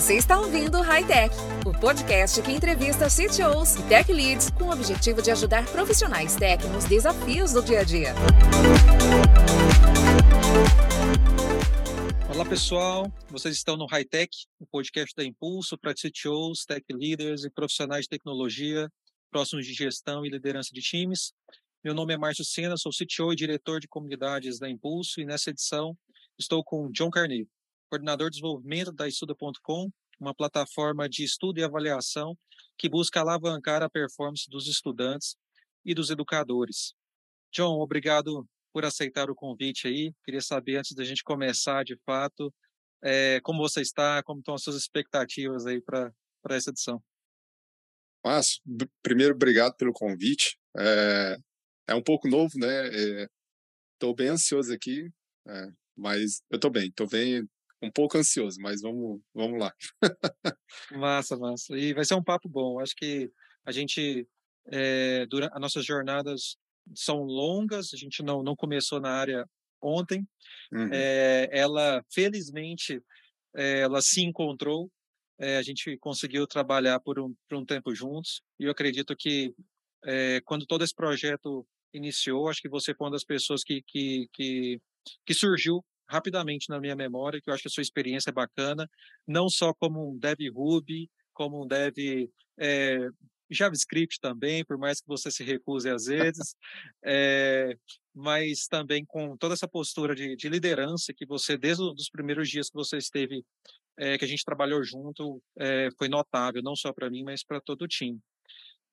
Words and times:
Você 0.00 0.16
está 0.16 0.40
ouvindo 0.40 0.78
o 0.78 0.80
High 0.80 1.06
Tech, 1.06 1.34
o 1.66 1.78
podcast 1.78 2.40
que 2.40 2.50
entrevista 2.50 3.06
CTOs 3.06 3.74
e 3.74 3.86
Tech 3.86 4.10
Leads 4.10 4.48
com 4.48 4.64
o 4.64 4.72
objetivo 4.72 5.20
de 5.20 5.30
ajudar 5.30 5.70
profissionais 5.70 6.34
tech 6.36 6.66
nos 6.68 6.86
desafios 6.86 7.52
do 7.52 7.62
dia 7.62 7.80
a 7.80 7.84
dia. 7.84 8.14
Olá 12.34 12.46
pessoal, 12.46 13.12
vocês 13.28 13.54
estão 13.54 13.76
no 13.76 13.84
High 13.84 14.06
Tech, 14.06 14.30
o 14.58 14.66
podcast 14.66 15.14
da 15.14 15.22
Impulso 15.22 15.76
para 15.76 15.92
CTOs, 15.92 16.64
Tech 16.64 16.82
Leaders 16.90 17.44
e 17.44 17.50
profissionais 17.50 18.04
de 18.04 18.08
tecnologia 18.08 18.90
próximos 19.30 19.66
de 19.66 19.74
gestão 19.74 20.24
e 20.24 20.30
liderança 20.30 20.70
de 20.72 20.80
times. 20.80 21.34
Meu 21.84 21.92
nome 21.92 22.14
é 22.14 22.16
Márcio 22.16 22.42
Sena, 22.42 22.78
sou 22.78 22.90
CTO 22.90 23.34
e 23.34 23.36
diretor 23.36 23.78
de 23.78 23.86
comunidades 23.86 24.58
da 24.58 24.66
Impulso 24.66 25.20
e 25.20 25.26
nessa 25.26 25.50
edição 25.50 25.94
estou 26.38 26.64
com 26.64 26.90
John 26.90 27.10
Carneiro 27.10 27.50
coordenador 27.90 28.30
de 28.30 28.36
desenvolvimento 28.36 28.92
da 28.92 29.08
Estuda.com, 29.08 29.90
uma 30.20 30.34
plataforma 30.34 31.08
de 31.08 31.24
estudo 31.24 31.58
e 31.58 31.64
avaliação 31.64 32.38
que 32.78 32.88
busca 32.88 33.20
alavancar 33.20 33.82
a 33.82 33.90
performance 33.90 34.48
dos 34.48 34.68
estudantes 34.68 35.34
e 35.84 35.92
dos 35.92 36.08
educadores. 36.08 36.94
John, 37.52 37.80
obrigado 37.80 38.46
por 38.72 38.84
aceitar 38.84 39.28
o 39.28 39.34
convite 39.34 39.88
aí. 39.88 40.14
Queria 40.24 40.40
saber, 40.40 40.76
antes 40.76 40.94
da 40.94 41.02
gente 41.02 41.24
começar 41.24 41.82
de 41.84 41.96
fato, 42.06 42.54
é, 43.02 43.40
como 43.40 43.58
você 43.58 43.80
está, 43.80 44.22
como 44.22 44.38
estão 44.38 44.54
as 44.54 44.62
suas 44.62 44.76
expectativas 44.76 45.66
aí 45.66 45.80
para 45.82 46.12
essa 46.50 46.70
edição. 46.70 47.02
Márcio, 48.24 48.62
primeiro, 49.02 49.34
obrigado 49.34 49.74
pelo 49.76 49.92
convite. 49.92 50.58
É, 50.76 51.36
é 51.88 51.94
um 51.94 52.02
pouco 52.02 52.28
novo, 52.28 52.52
né? 52.56 52.86
Estou 53.94 54.12
é, 54.12 54.14
bem 54.14 54.28
ansioso 54.28 54.72
aqui, 54.72 55.10
é, 55.48 55.68
mas 55.96 56.42
eu 56.50 56.56
estou 56.56 56.70
bem, 56.70 56.88
estou 56.88 57.08
bem, 57.08 57.48
um 57.82 57.90
pouco 57.90 58.18
ansioso, 58.18 58.60
mas 58.60 58.82
vamos, 58.82 59.20
vamos 59.34 59.58
lá. 59.58 59.72
massa, 60.92 61.36
massa. 61.36 61.76
E 61.76 61.94
vai 61.94 62.04
ser 62.04 62.14
um 62.14 62.22
papo 62.22 62.48
bom. 62.48 62.78
Acho 62.78 62.94
que 62.94 63.30
a 63.64 63.72
gente, 63.72 64.26
é, 64.66 65.26
durante 65.26 65.52
as 65.54 65.60
nossas 65.60 65.84
jornadas 65.84 66.56
são 66.94 67.22
longas, 67.22 67.92
a 67.94 67.96
gente 67.96 68.22
não, 68.22 68.42
não 68.42 68.54
começou 68.54 69.00
na 69.00 69.10
área 69.10 69.48
ontem. 69.80 70.26
Uhum. 70.72 70.90
É, 70.92 71.48
ela, 71.52 72.04
felizmente, 72.12 73.02
é, 73.56 73.80
ela 73.80 74.02
se 74.02 74.22
encontrou. 74.22 74.90
a 75.38 75.62
gente 75.62 75.96
conseguiu 75.98 76.46
trabalhar 76.46 77.00
por 77.00 77.18
um, 77.18 77.34
por 77.48 77.56
um 77.58 77.64
tempo 77.64 77.94
juntos. 77.94 78.42
E 78.58 78.64
eu 78.64 78.70
acredito 78.70 79.16
que 79.16 79.54
quando 80.44 80.66
todo 80.66 80.82
esse 80.82 80.94
projeto 80.94 81.66
iniciou, 81.92 82.48
acho 82.48 82.62
que 82.62 82.68
você 82.68 82.94
foi 82.94 83.06
uma 83.06 83.12
das 83.12 83.24
pessoas 83.24 83.62
que, 83.62 83.82
que, 83.86 84.28
que, 84.32 84.80
que 85.26 85.34
surgiu 85.34 85.84
rapidamente 86.10 86.68
na 86.68 86.80
minha 86.80 86.96
memória, 86.96 87.40
que 87.40 87.48
eu 87.48 87.54
acho 87.54 87.62
que 87.62 87.68
a 87.68 87.70
sua 87.70 87.82
experiência 87.82 88.30
é 88.30 88.32
bacana, 88.32 88.90
não 89.26 89.48
só 89.48 89.72
como 89.72 90.10
um 90.10 90.18
dev 90.18 90.40
Ruby, 90.52 91.08
como 91.32 91.62
um 91.62 91.66
dev 91.66 91.94
é, 92.58 93.08
JavaScript 93.48 94.18
também, 94.20 94.64
por 94.64 94.76
mais 94.76 95.00
que 95.00 95.06
você 95.06 95.30
se 95.30 95.44
recuse 95.44 95.88
às 95.88 96.06
vezes, 96.06 96.56
é, 97.04 97.76
mas 98.12 98.66
também 98.66 99.04
com 99.04 99.36
toda 99.36 99.54
essa 99.54 99.68
postura 99.68 100.14
de, 100.14 100.34
de, 100.34 100.48
liderança 100.48 101.14
que 101.14 101.24
você, 101.24 101.56
desde 101.56 101.82
os 101.84 102.10
primeiros 102.10 102.48
dias 102.48 102.68
que 102.68 102.74
você 102.74 102.96
esteve, 102.96 103.44
é, 103.96 104.18
que 104.18 104.24
a 104.24 104.28
gente 104.28 104.44
trabalhou 104.44 104.82
junto, 104.82 105.40
foi 105.98 106.08
notável, 106.08 106.62
não 106.62 106.74
só 106.74 106.92
para 106.92 107.10
mim, 107.10 107.22
mas 107.22 107.44
para 107.44 107.60
todo 107.60 107.82
o 107.82 107.88
time. 107.88 108.18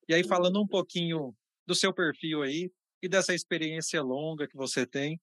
E 0.07 0.13
aí, 0.13 0.23
falando 0.23 0.61
um 0.61 0.67
pouquinho 0.67 1.33
do 1.65 1.73
seu 1.73 1.93
perfil 1.93 2.43
aí 2.43 2.69
e 3.01 3.07
dessa 3.07 3.33
experiência 3.33 4.01
longa 4.01 4.47
que 4.47 4.55
você 4.55 4.85
tem, 4.85 5.19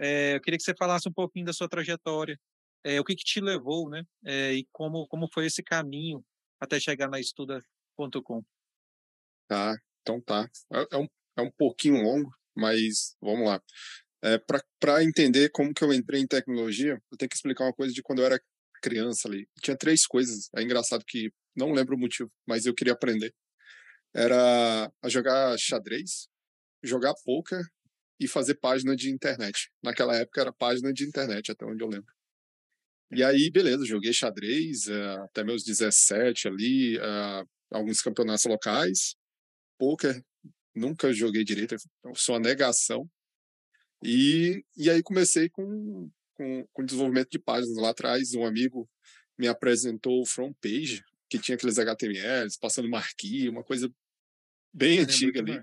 é, 0.00 0.36
eu 0.36 0.40
queria 0.40 0.56
que 0.56 0.64
você 0.64 0.74
falasse 0.74 1.06
um 1.08 1.12
pouquinho 1.12 1.44
da 1.44 1.52
sua 1.52 1.68
trajetória, 1.68 2.38
é, 2.82 2.98
o 2.98 3.04
que, 3.04 3.14
que 3.14 3.22
te 3.22 3.40
levou, 3.40 3.90
né? 3.90 4.02
É, 4.24 4.54
e 4.54 4.66
como, 4.72 5.06
como 5.08 5.28
foi 5.32 5.44
esse 5.44 5.62
caminho 5.62 6.24
até 6.58 6.80
chegar 6.80 7.08
na 7.08 7.20
estuda.com. 7.20 8.42
Tá, 9.46 9.76
então 10.00 10.20
tá. 10.22 10.48
É, 10.72 10.86
é, 10.92 10.96
um, 10.96 11.06
é 11.36 11.42
um 11.42 11.50
pouquinho 11.50 12.02
longo, 12.02 12.30
mas 12.56 13.14
vamos 13.20 13.46
lá. 13.46 13.60
É, 14.22 14.38
Para 14.78 15.04
entender 15.04 15.50
como 15.50 15.74
que 15.74 15.84
eu 15.84 15.92
entrei 15.92 16.20
em 16.20 16.26
tecnologia, 16.26 17.00
eu 17.10 17.18
tenho 17.18 17.28
que 17.28 17.36
explicar 17.36 17.64
uma 17.64 17.74
coisa 17.74 17.92
de 17.92 18.02
quando 18.02 18.20
eu 18.20 18.26
era 18.26 18.40
criança 18.82 19.28
ali. 19.28 19.46
Tinha 19.62 19.76
três 19.76 20.06
coisas. 20.06 20.48
É 20.56 20.62
engraçado 20.62 21.04
que 21.06 21.30
não 21.54 21.72
lembro 21.72 21.94
o 21.94 21.98
motivo, 21.98 22.30
mas 22.46 22.64
eu 22.64 22.74
queria 22.74 22.94
aprender. 22.94 23.34
Era 24.14 24.90
a 25.02 25.08
jogar 25.08 25.58
xadrez, 25.58 26.26
jogar 26.82 27.14
poker 27.24 27.62
e 28.20 28.28
fazer 28.28 28.54
página 28.56 28.94
de 28.94 29.10
internet. 29.10 29.70
Naquela 29.82 30.14
época 30.14 30.42
era 30.42 30.52
página 30.52 30.92
de 30.92 31.04
internet, 31.04 31.50
até 31.50 31.64
onde 31.64 31.82
eu 31.82 31.88
lembro. 31.88 32.12
E 33.10 33.24
aí, 33.24 33.50
beleza, 33.50 33.84
joguei 33.86 34.12
xadrez 34.12 34.86
uh, 34.86 35.22
até 35.24 35.42
meus 35.42 35.64
17 35.64 36.46
ali, 36.46 36.98
uh, 36.98 37.48
alguns 37.72 38.02
campeonatos 38.02 38.44
locais. 38.44 39.16
Poker, 39.78 40.22
nunca 40.74 41.12
joguei 41.12 41.42
direito, 41.42 41.74
sou 42.14 42.34
uma 42.34 42.40
negação. 42.40 43.08
E, 44.04 44.62
e 44.76 44.90
aí 44.90 45.02
comecei 45.02 45.48
com, 45.48 46.10
com, 46.34 46.66
com 46.72 46.84
desenvolvimento 46.84 47.30
de 47.30 47.38
páginas. 47.38 47.76
Lá 47.78 47.90
atrás, 47.90 48.34
um 48.34 48.44
amigo 48.44 48.88
me 49.38 49.48
apresentou 49.48 50.20
o 50.20 50.26
front 50.26 50.54
page, 50.60 51.02
que 51.28 51.38
tinha 51.38 51.56
aqueles 51.56 51.78
HTMLs, 51.78 52.58
passando 52.60 52.88
marquee, 52.88 53.48
uma 53.48 53.64
coisa 53.64 53.90
bem 54.72 54.98
antiga 55.00 55.40
ali. 55.40 55.60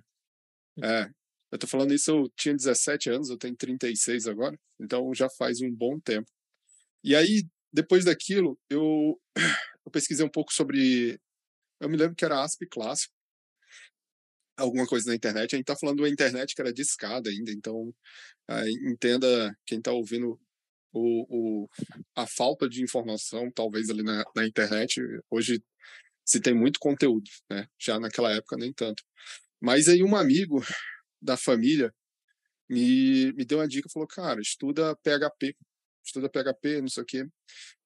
É, 0.83 1.09
eu 1.51 1.57
tô 1.57 1.67
falando 1.67 1.93
isso, 1.93 2.11
eu 2.11 2.29
tinha 2.35 2.55
17 2.55 3.09
anos, 3.09 3.29
eu 3.29 3.37
tenho 3.37 3.55
36 3.55 4.27
agora, 4.27 4.57
então 4.79 5.13
já 5.13 5.29
faz 5.29 5.61
um 5.61 5.73
bom 5.73 5.99
tempo. 5.99 6.29
E 7.03 7.15
aí, 7.15 7.47
depois 7.71 8.05
daquilo, 8.05 8.59
eu, 8.69 9.19
eu 9.85 9.91
pesquisei 9.91 10.25
um 10.25 10.29
pouco 10.29 10.53
sobre. 10.53 11.19
Eu 11.79 11.89
me 11.89 11.97
lembro 11.97 12.15
que 12.15 12.25
era 12.25 12.43
ASP 12.43 12.67
clássico, 12.67 13.13
alguma 14.57 14.85
coisa 14.85 15.09
na 15.09 15.15
internet. 15.15 15.55
A 15.55 15.57
gente 15.57 15.67
tá 15.67 15.75
falando 15.75 16.03
da 16.03 16.09
internet 16.09 16.55
que 16.55 16.61
era 16.61 16.73
de 16.73 16.81
escada 16.81 17.29
ainda, 17.29 17.51
então 17.51 17.93
entenda 18.89 19.55
quem 19.65 19.81
tá 19.81 19.91
ouvindo 19.91 20.39
o, 20.93 21.63
o, 21.63 21.69
a 22.15 22.25
falta 22.27 22.67
de 22.67 22.83
informação, 22.83 23.51
talvez 23.51 23.89
ali 23.89 24.03
na, 24.03 24.23
na 24.35 24.45
internet. 24.45 25.01
Hoje 25.29 25.61
se 26.25 26.41
tem 26.41 26.53
muito 26.53 26.79
conteúdo, 26.79 27.29
né? 27.49 27.67
Já 27.79 27.99
naquela 27.99 28.33
época 28.33 28.57
nem 28.57 28.73
tanto. 28.73 29.03
Mas 29.61 29.87
aí 29.87 30.03
um 30.03 30.15
amigo 30.15 30.61
da 31.21 31.37
família 31.37 31.93
me, 32.69 33.31
me 33.33 33.45
deu 33.45 33.59
uma 33.59 33.67
dica, 33.67 33.89
falou, 33.89 34.07
cara, 34.07 34.41
estuda 34.41 34.95
PHP, 34.97 35.55
estuda 36.05 36.29
PHP, 36.29 36.81
não 36.81 36.89
sei 36.89 37.03
o 37.03 37.05
quê. 37.05 37.25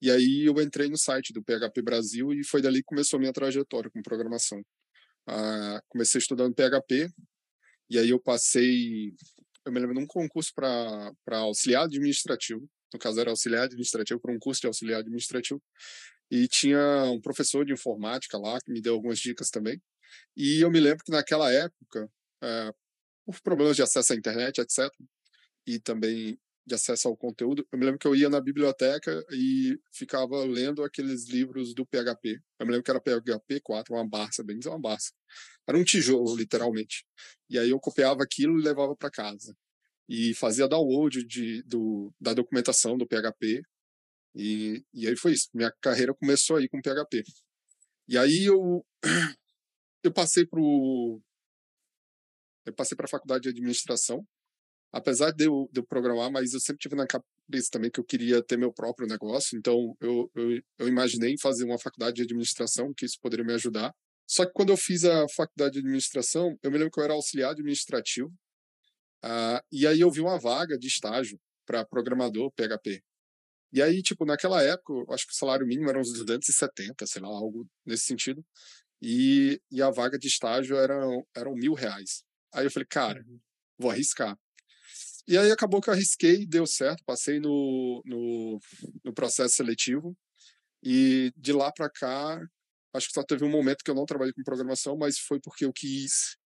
E 0.02 0.10
aí 0.10 0.46
eu 0.46 0.60
entrei 0.62 0.90
no 0.90 0.98
site 0.98 1.34
do 1.34 1.44
PHP 1.44 1.82
Brasil 1.82 2.34
e 2.34 2.44
foi 2.44 2.62
dali 2.62 2.80
que 2.80 2.86
começou 2.86 3.18
a 3.18 3.20
minha 3.20 3.34
trajetória 3.34 3.90
com 3.92 4.02
programação. 4.02 4.62
Ah, 5.28 5.82
comecei 5.88 6.20
estudando 6.20 6.56
PHP 6.56 7.12
e 7.92 8.00
aí 8.00 8.10
eu 8.10 8.20
passei, 8.22 9.14
eu 9.66 9.72
me 9.74 9.80
lembro, 9.80 9.94
num 9.94 10.08
concurso 10.08 10.54
para 10.56 11.12
auxiliar 11.40 11.84
administrativo, 11.84 12.66
no 12.94 12.98
caso 12.98 13.20
era 13.20 13.30
auxiliar 13.30 13.66
administrativo, 13.66 14.18
para 14.18 14.34
um 14.34 14.40
curso 14.40 14.62
de 14.62 14.68
auxiliar 14.68 15.02
administrativo, 15.02 15.62
e 16.32 16.48
tinha 16.48 16.80
um 17.12 17.20
professor 17.20 17.66
de 17.66 17.74
informática 17.74 18.38
lá 18.38 18.60
que 18.62 18.72
me 18.72 18.82
deu 18.82 18.94
algumas 18.94 19.20
dicas 19.20 19.50
também. 19.50 19.82
E 20.38 20.62
eu 20.62 20.72
me 20.72 20.80
lembro 20.80 21.04
que 21.04 21.12
naquela 21.12 21.52
época, 21.52 22.10
é, 22.42 22.74
por 23.26 23.40
problemas 23.42 23.76
de 23.76 23.82
acesso 23.82 24.14
à 24.14 24.16
internet, 24.16 24.60
etc. 24.60 24.90
E 25.68 25.80
também 25.80 26.40
de 26.66 26.76
acesso 26.76 27.08
ao 27.08 27.18
conteúdo. 27.18 27.68
Eu 27.72 27.80
me 27.80 27.86
lembro 27.86 28.00
que 28.00 28.08
eu 28.08 28.16
ia 28.16 28.30
na 28.30 28.40
biblioteca 28.40 29.24
e 29.32 29.80
ficava 29.92 30.44
lendo 30.44 30.84
aqueles 30.84 31.28
livros 31.28 31.74
do 31.74 31.86
PHP. 31.86 32.40
Eu 32.60 32.66
me 32.66 32.72
lembro 32.72 32.84
que 32.84 32.92
era 32.92 33.02
PHP 33.02 33.62
4, 33.62 33.94
uma 33.94 34.08
Barça, 34.08 34.44
bem 34.44 34.58
dizer 34.58 34.70
uma 34.70 34.80
Barça. 34.80 35.12
Era 35.68 35.78
um 35.78 35.84
tijolo, 35.84 36.36
literalmente. 36.36 37.06
E 37.50 37.58
aí 37.58 37.70
eu 37.70 37.80
copiava 37.80 38.24
aquilo 38.24 38.60
e 38.60 38.64
levava 38.64 38.96
para 38.96 39.10
casa. 39.10 39.56
E 40.08 40.34
fazia 40.36 40.68
download 40.68 41.26
de, 41.26 41.64
do, 41.64 42.14
da 42.20 42.34
documentação 42.34 42.98
do 42.98 43.08
PHP. 43.08 43.62
E, 44.36 44.84
e 44.94 45.08
aí 45.08 45.16
foi 45.16 45.34
isso. 45.34 45.50
Minha 45.54 45.72
carreira 45.82 46.14
começou 46.14 46.58
aí 46.58 46.68
com 46.70 46.82
PHP. 46.82 47.24
E 48.08 48.18
aí 48.18 48.46
eu, 48.46 48.86
eu 50.04 50.12
passei 50.12 50.46
para 50.46 50.60
eu 52.66 52.74
passei 52.74 52.96
para 52.96 53.06
a 53.06 53.10
faculdade 53.10 53.44
de 53.44 53.50
administração, 53.50 54.26
apesar 54.92 55.32
de 55.32 55.46
eu, 55.46 55.70
de 55.72 55.80
eu, 55.80 55.86
programar, 55.86 56.32
mas 56.32 56.54
eu 56.54 56.60
sempre 56.60 56.80
tive 56.80 56.96
na 56.96 57.08
cabeça 57.08 57.70
também 57.72 57.90
que 57.90 58.00
eu 58.00 58.04
queria 58.04 58.44
ter 58.44 58.58
meu 58.58 58.74
próprio 58.74 59.08
negócio, 59.08 59.58
então 59.58 59.96
eu, 60.00 60.30
eu, 60.36 60.62
eu 60.80 60.88
imaginei 60.88 61.36
fazer 61.40 61.64
uma 61.64 61.80
faculdade 61.80 62.18
de 62.18 62.24
administração, 62.24 62.94
que 62.96 63.06
isso 63.06 63.18
poderia 63.22 63.46
me 63.46 63.54
ajudar. 63.54 63.94
Só 64.28 64.46
que 64.46 64.52
quando 64.54 64.70
eu 64.70 64.78
fiz 64.78 65.04
a 65.04 65.28
faculdade 65.30 65.74
de 65.74 65.80
administração, 65.80 66.58
eu 66.64 66.72
me 66.72 66.78
lembro 66.78 66.92
que 66.92 67.00
eu 67.00 67.04
era 67.04 67.14
auxiliar 67.14 67.52
administrativo, 67.52 68.30
uh, 69.24 69.62
e 69.72 69.88
aí 69.88 70.00
eu 70.00 70.12
vi 70.12 70.22
uma 70.22 70.40
vaga 70.40 70.78
de 70.78 70.88
estágio 70.88 71.40
para 71.66 71.86
programador 71.86 72.52
PHP. 72.52 73.02
E 73.74 73.82
aí, 73.82 74.02
tipo, 74.02 74.26
naquela 74.26 74.62
época, 74.62 74.94
eu 74.94 75.14
acho 75.14 75.26
que 75.26 75.34
o 75.34 75.36
salário 75.36 75.66
mínimo 75.66 75.90
era 75.90 76.00
uns 76.00 76.12
270, 76.12 77.06
sei 77.06 77.22
lá, 77.22 77.30
algo 77.30 77.66
nesse 77.86 78.04
sentido. 78.04 78.44
E, 79.02 79.60
e 79.72 79.82
a 79.82 79.90
vaga 79.90 80.20
de 80.20 80.28
estágio 80.28 80.76
eram, 80.76 81.26
eram 81.36 81.54
mil 81.54 81.74
reais. 81.74 82.24
Aí 82.54 82.66
eu 82.66 82.72
falei, 82.72 82.88
cara, 82.88 83.24
uhum. 83.28 83.40
vou 83.78 83.92
arriscar. 83.92 84.38
E 85.28 85.38
aí 85.38 85.52
acabou 85.52 85.82
que 85.82 85.90
eu 85.90 85.94
arrisquei, 85.94 86.46
deu 86.46 86.66
certo, 86.66 87.04
passei 87.06 87.40
no, 87.40 88.02
no, 88.06 88.60
no 89.04 89.14
processo 89.14 89.56
seletivo. 89.56 90.18
E 90.84 91.32
de 91.38 91.54
lá 91.54 91.72
para 91.72 91.90
cá, 91.90 92.42
acho 92.94 93.08
que 93.08 93.14
só 93.14 93.24
teve 93.24 93.46
um 93.46 93.50
momento 93.50 93.84
que 93.84 93.92
eu 93.92 93.96
não 93.96 94.06
trabalhei 94.06 94.34
com 94.34 94.44
programação, 94.44 94.98
mas 94.98 95.20
foi 95.20 95.40
porque 95.40 95.66
eu 95.66 95.74
quis 95.74 96.38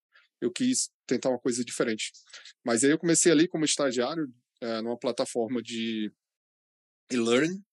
eu 0.42 0.52
quis 0.52 0.90
tentar 1.08 1.30
uma 1.30 1.40
coisa 1.40 1.64
diferente. 1.64 2.12
Mas 2.64 2.84
aí 2.84 2.92
eu 2.92 3.00
comecei 3.00 3.32
ali 3.32 3.48
como 3.48 3.66
estagiário 3.66 4.28
é, 4.62 4.82
numa 4.82 5.00
plataforma 5.00 5.62
de 5.62 6.12
e-learning 7.12 7.64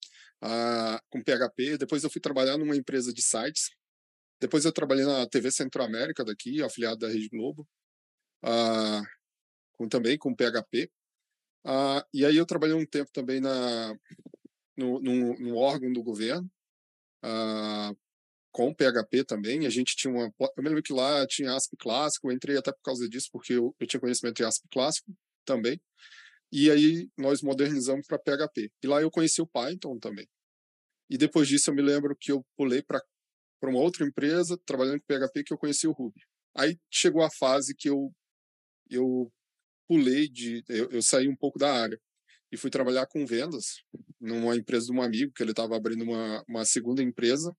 uh, 0.43 0.99
com 1.11 1.23
PHP. 1.23 1.79
Depois 1.79 2.05
eu 2.05 2.11
fui 2.11 2.21
trabalhar 2.21 2.57
numa 2.57 2.77
empresa 2.77 3.13
de 3.13 3.23
sites. 3.23 3.71
Depois 4.41 4.65
eu 4.65 4.73
trabalhei 4.73 5.05
na 5.05 5.27
TV 5.29 5.51
Centro-América 5.51 6.25
daqui, 6.25 6.63
afiliado 6.63 6.99
da 6.99 7.09
Rede 7.09 7.29
Globo, 7.29 7.69
uh, 8.45 9.07
com, 9.73 9.89
também 9.89 10.19
com 10.19 10.35
PHP. 10.35 10.91
Uh, 11.65 12.03
e 12.13 12.25
aí 12.25 12.37
eu 12.37 12.47
trabalhei 12.47 12.75
um 12.75 12.87
tempo 12.87 13.11
também 13.13 13.41
na, 13.41 13.95
no, 14.77 15.01
no, 15.01 15.39
no 15.39 15.57
órgão 15.57 15.93
do 15.93 16.03
governo, 16.03 16.51
uh, 17.25 17.97
com 18.53 18.75
PHP 18.75 19.25
também. 19.25 19.67
A 19.67 19.71
gente 19.71 19.97
tinha 19.97 20.13
uma. 20.13 20.33
Eu 20.57 20.63
me 20.63 20.69
lembro 20.69 20.83
que 20.83 20.93
lá 20.93 21.27
tinha 21.27 21.55
ASP 21.55 21.77
clássico, 21.77 22.29
eu 22.29 22.33
entrei 22.33 22.57
até 22.57 22.73
por 22.73 22.83
causa 22.83 23.09
disso, 23.09 23.29
porque 23.33 23.55
eu, 23.55 23.75
eu 23.79 23.87
tinha 23.87 24.01
conhecimento 24.01 24.37
de 24.37 24.45
ASP 24.45 24.67
clássico 24.71 25.13
também. 25.45 25.81
E 26.53 26.71
aí 26.71 27.09
nós 27.17 27.41
modernizamos 27.43 28.07
para 28.07 28.19
PHP. 28.19 28.71
E 28.83 28.87
lá 28.87 29.01
eu 29.01 29.11
conheci 29.11 29.41
o 29.41 29.47
Python 29.47 29.99
também. 29.99 30.29
E 31.09 31.17
depois 31.17 31.49
disso 31.49 31.71
eu 31.71 31.75
me 31.75 31.83
lembro 31.83 32.17
que 32.19 32.31
eu 32.31 32.45
pulei 32.57 32.83
para 32.83 33.01
uma 33.63 33.79
outra 33.79 34.07
empresa, 34.07 34.59
trabalhando 34.67 35.01
com 35.01 35.07
PHP, 35.07 35.45
que 35.45 35.55
eu 35.55 35.59
conheci 35.59 35.87
o 35.87 35.93
Ruby. 35.93 36.21
Aí 36.55 36.79
chegou 36.91 37.23
a 37.23 37.31
fase 37.31 37.75
que 37.75 37.89
eu, 37.89 38.13
eu 38.95 39.33
pulei 39.89 40.29
de. 40.29 40.65
Eu, 40.69 40.91
eu 40.91 41.03
saí 41.03 41.29
um 41.29 41.37
pouco 41.37 41.59
da 41.59 41.73
área 41.73 42.01
e 42.51 42.57
fui 42.57 42.71
trabalhar 42.71 43.07
com 43.07 43.27
vendas 43.27 43.83
numa 44.21 44.57
empresa 44.57 44.87
de 44.87 44.93
um 44.93 45.03
amigo, 45.03 45.33
que 45.35 45.43
ele 45.43 45.53
estava 45.53 45.77
abrindo 45.77 46.05
uma, 46.05 46.45
uma 46.49 46.65
segunda 46.65 47.03
empresa. 47.03 47.55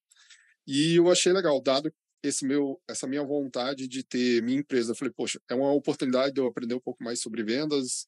E 0.67 0.95
eu 0.95 1.11
achei 1.11 1.33
legal, 1.33 1.61
dado 1.61 1.93
esse 2.23 2.45
meu, 2.45 2.81
essa 2.87 3.05
minha 3.07 3.23
vontade 3.23 3.87
de 3.87 4.03
ter 4.03 4.41
minha 4.41 4.59
empresa. 4.59 4.91
Eu 4.91 4.95
falei, 4.95 5.13
poxa, 5.13 5.39
é 5.49 5.55
uma 5.55 5.73
oportunidade 5.73 6.33
de 6.33 6.39
eu 6.39 6.47
aprender 6.47 6.75
um 6.75 6.79
pouco 6.79 7.03
mais 7.03 7.19
sobre 7.19 7.43
vendas 7.43 8.07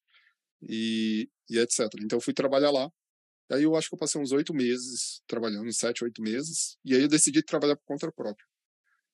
e, 0.62 1.30
e 1.50 1.60
etc. 1.60 1.82
Então, 2.02 2.18
eu 2.18 2.22
fui 2.22 2.34
trabalhar 2.34 2.72
lá. 2.72 2.90
Aí 3.52 3.64
eu 3.64 3.76
acho 3.76 3.90
que 3.90 3.96
eu 3.96 4.00
passei 4.00 4.20
uns 4.20 4.32
oito 4.32 4.54
meses 4.54 5.22
trabalhando, 5.28 5.72
sete, 5.74 6.04
oito 6.04 6.22
meses. 6.22 6.78
E 6.86 6.96
aí 6.96 7.02
eu 7.02 7.08
decidi 7.08 7.44
trabalhar 7.44 7.76
por 7.76 7.86
conta 7.86 8.12
própria. 8.12 8.46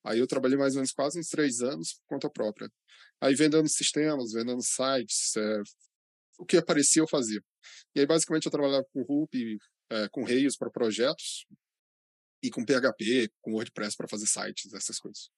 Aí 0.03 0.19
eu 0.19 0.27
trabalhei 0.27 0.57
mais 0.57 0.73
ou 0.73 0.79
menos 0.79 0.91
quase 0.91 1.19
uns 1.19 1.27
três 1.27 1.61
anos 1.61 1.93
por 1.93 2.15
conta 2.15 2.29
própria. 2.29 2.69
Aí 3.19 3.35
vendendo 3.35 3.67
sistemas, 3.69 4.31
vendendo 4.31 4.61
sites, 4.61 5.35
é, 5.37 5.61
o 6.39 6.45
que 6.45 6.57
aparecia 6.57 7.01
eu 7.01 7.07
fazia. 7.07 7.41
E 7.95 7.99
aí 7.99 8.05
basicamente 8.05 8.45
eu 8.45 8.51
trabalhava 8.51 8.85
com 8.91 9.03
Ruby, 9.03 9.57
é, 9.91 10.09
com 10.09 10.23
Rails 10.23 10.57
para 10.57 10.71
projetos 10.71 11.45
e 12.43 12.49
com 12.49 12.65
PHP, 12.65 13.29
com 13.41 13.53
WordPress 13.53 13.95
para 13.95 14.07
fazer 14.07 14.25
sites, 14.25 14.73
essas 14.73 14.97
coisas. 14.97 15.29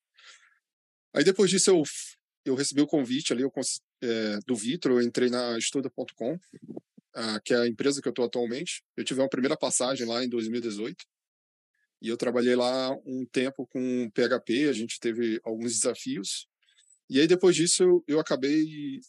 Aí 1.13 1.23
depois 1.23 1.49
disso 1.49 1.69
eu 1.69 1.83
eu 2.45 2.55
recebi 2.55 2.81
o 2.81 2.87
convite 2.87 3.31
ali 3.31 3.41
eu, 3.41 3.51
é, 4.01 4.37
do 4.45 4.55
Vitor, 4.55 4.91
eu 4.91 5.01
entrei 5.01 5.29
na 5.29 5.57
Estuda.com, 5.57 6.37
ah, 7.15 7.39
que 7.39 7.53
é 7.53 7.57
a 7.57 7.67
empresa 7.67 8.01
que 8.01 8.07
eu 8.07 8.11
estou 8.11 8.25
atualmente. 8.25 8.83
Eu 8.97 9.03
tive 9.05 9.21
uma 9.21 9.29
primeira 9.29 9.55
passagem 9.55 10.05
lá 10.05 10.23
em 10.23 10.29
2018 10.29 11.05
e 12.03 12.09
eu 12.09 12.17
trabalhei 12.17 12.53
lá 12.53 12.91
um 13.05 13.25
tempo 13.25 13.65
com 13.65 14.11
PHP, 14.11 14.67
a 14.67 14.73
gente 14.73 14.99
teve 14.99 15.39
alguns 15.41 15.71
desafios. 15.71 16.49
E 17.09 17.17
aí 17.17 17.27
depois 17.27 17.55
disso 17.55 17.81
eu, 17.81 18.03
eu 18.05 18.19
acabei 18.19 18.99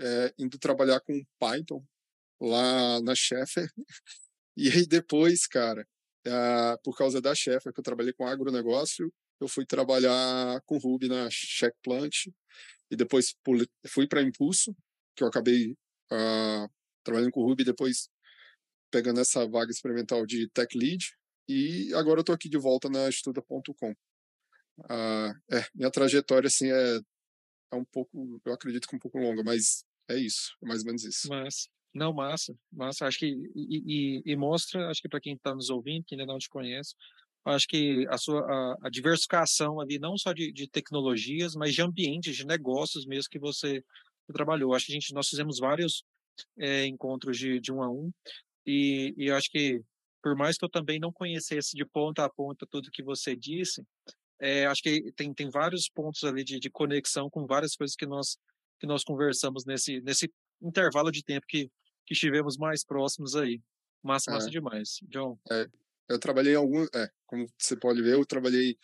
é, 0.00 0.32
indo 0.38 0.56
trabalhar 0.56 1.00
com 1.00 1.20
Python 1.36 1.84
lá 2.40 3.00
na 3.02 3.14
Sheffer. 3.14 3.68
E 4.56 4.70
aí 4.70 4.86
depois, 4.86 5.48
cara, 5.48 5.84
uh, 6.28 6.80
por 6.84 6.96
causa 6.96 7.20
da 7.20 7.34
Sheffer, 7.34 7.72
que 7.72 7.80
eu 7.80 7.82
trabalhei 7.82 8.12
com 8.12 8.24
agronegócio, 8.24 9.12
eu 9.40 9.48
fui 9.48 9.66
trabalhar 9.66 10.60
com 10.64 10.78
Ruby 10.78 11.08
na 11.08 11.28
Checkplant 11.28 12.26
e 12.88 12.94
depois 12.94 13.34
fui 13.88 14.06
para 14.06 14.22
Impulso, 14.22 14.72
que 15.16 15.24
eu 15.24 15.26
acabei 15.26 15.72
uh, 15.72 16.70
trabalhando 17.02 17.32
com 17.32 17.42
Ruby, 17.42 17.64
depois 17.64 18.08
pegando 18.92 19.18
essa 19.18 19.44
vaga 19.44 19.72
experimental 19.72 20.24
de 20.24 20.48
Tech 20.50 20.78
Lead 20.78 21.04
e 21.48 21.92
agora 21.94 22.18
eu 22.18 22.22
estou 22.22 22.34
aqui 22.34 22.48
de 22.48 22.58
volta 22.58 22.88
na 22.88 23.08
Estuda.com. 23.08 23.94
Uh, 24.78 25.30
é, 25.52 25.66
minha 25.74 25.90
trajetória 25.90 26.48
assim 26.48 26.70
é, 26.70 27.00
é 27.72 27.76
um 27.76 27.84
pouco, 27.84 28.40
eu 28.44 28.52
acredito 28.52 28.88
que 28.88 28.96
um 28.96 28.98
pouco 28.98 29.18
longa, 29.18 29.42
mas 29.42 29.84
é 30.08 30.16
isso, 30.18 30.56
é 30.62 30.66
mais 30.66 30.80
ou 30.80 30.86
menos 30.86 31.04
isso. 31.04 31.28
Mas 31.28 31.68
não, 31.94 32.12
massa, 32.12 32.56
massa. 32.72 33.06
Acho 33.06 33.20
que 33.20 33.26
e, 33.54 34.22
e, 34.26 34.32
e 34.32 34.36
mostra, 34.36 34.88
acho 34.90 35.00
que 35.00 35.08
para 35.08 35.20
quem 35.20 35.34
está 35.34 35.54
nos 35.54 35.70
ouvindo, 35.70 36.04
que 36.04 36.14
ainda 36.14 36.26
não 36.26 36.38
te 36.38 36.48
conhece, 36.48 36.94
acho 37.44 37.68
que 37.68 38.06
a 38.08 38.18
sua 38.18 38.40
a, 38.40 38.86
a 38.86 38.90
diversificação 38.90 39.80
ali 39.80 39.98
não 39.98 40.16
só 40.18 40.32
de, 40.32 40.50
de, 40.52 40.68
tecnologias, 40.68 41.54
mas 41.54 41.74
de 41.74 41.82
ambientes, 41.82 42.36
de 42.36 42.44
negócios 42.44 43.06
mesmo 43.06 43.30
que 43.30 43.38
você 43.38 43.84
trabalhou. 44.32 44.74
Acho 44.74 44.86
que 44.86 44.92
a 44.92 44.94
gente 44.94 45.14
nós 45.14 45.28
fizemos 45.28 45.58
vários 45.58 46.04
é, 46.58 46.86
encontros 46.86 47.38
de, 47.38 47.60
de 47.60 47.72
um 47.72 47.82
a 47.82 47.88
um 47.88 48.10
e, 48.66 49.14
e 49.16 49.30
acho 49.30 49.50
que 49.50 49.80
por 50.24 50.34
mais 50.34 50.56
que 50.56 50.64
eu 50.64 50.70
também 50.70 50.98
não 50.98 51.12
conhecesse 51.12 51.76
de 51.76 51.84
ponta 51.84 52.24
a 52.24 52.30
ponta 52.30 52.66
tudo 52.66 52.90
que 52.90 53.02
você 53.02 53.36
disse, 53.36 53.82
é, 54.40 54.64
acho 54.64 54.82
que 54.82 55.12
tem, 55.12 55.34
tem 55.34 55.50
vários 55.50 55.86
pontos 55.86 56.24
ali 56.24 56.42
de, 56.42 56.58
de 56.58 56.70
conexão 56.70 57.28
com 57.28 57.46
várias 57.46 57.76
coisas 57.76 57.94
que 57.94 58.06
nós 58.06 58.38
que 58.80 58.86
nós 58.86 59.04
conversamos 59.04 59.66
nesse 59.66 60.00
nesse 60.00 60.32
intervalo 60.62 61.12
de 61.12 61.22
tempo 61.22 61.44
que 61.46 61.70
que 62.06 62.14
estivemos 62.14 62.56
mais 62.56 62.84
próximos 62.84 63.36
aí. 63.36 63.60
Massa, 64.02 64.30
massa 64.30 64.48
é. 64.48 64.50
demais. 64.50 64.98
John. 65.08 65.38
É, 65.50 65.66
eu 66.08 66.18
trabalhei 66.18 66.52
em 66.52 66.56
algum, 66.56 66.84
é, 66.94 67.10
como 67.26 67.46
você 67.58 67.76
pode 67.76 68.02
ver, 68.02 68.14
eu 68.14 68.26
trabalhei 68.26 68.76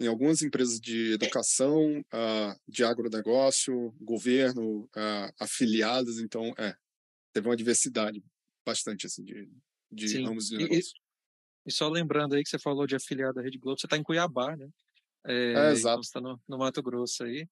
em 0.00 0.06
algumas 0.06 0.42
empresas 0.42 0.80
de 0.80 1.12
educação, 1.12 2.00
uh, 2.00 2.60
de 2.66 2.82
agronegócio, 2.82 3.94
governo, 4.00 4.84
uh, 4.96 5.32
afiliadas, 5.38 6.18
então, 6.18 6.54
é, 6.58 6.74
teve 7.32 7.46
uma 7.46 7.56
diversidade 7.56 8.24
bastante, 8.64 9.06
assim, 9.06 9.22
de, 9.22 9.48
de 9.92 10.22
ramos 10.22 10.48
de 10.48 10.56
negócio. 10.58 10.92
E, 11.64 11.68
e, 11.68 11.72
só 11.72 11.88
lembrando 11.88 12.34
aí 12.34 12.42
que 12.42 12.48
você 12.48 12.58
falou 12.58 12.86
de 12.86 12.96
afiliado 12.96 13.34
da 13.34 13.42
Rede 13.42 13.58
Globo, 13.58 13.78
você 13.78 13.86
está 13.86 13.96
em 13.96 14.02
Cuiabá, 14.02 14.56
né? 14.56 14.68
É, 15.24 15.32
é 15.32 15.50
então 15.50 15.70
exato. 15.70 15.78
Então 15.78 16.02
você 16.02 16.08
está 16.08 16.20
no, 16.20 16.40
no, 16.48 16.58
Mato 16.58 16.82
Grosso 16.82 17.24
aí. 17.24 17.48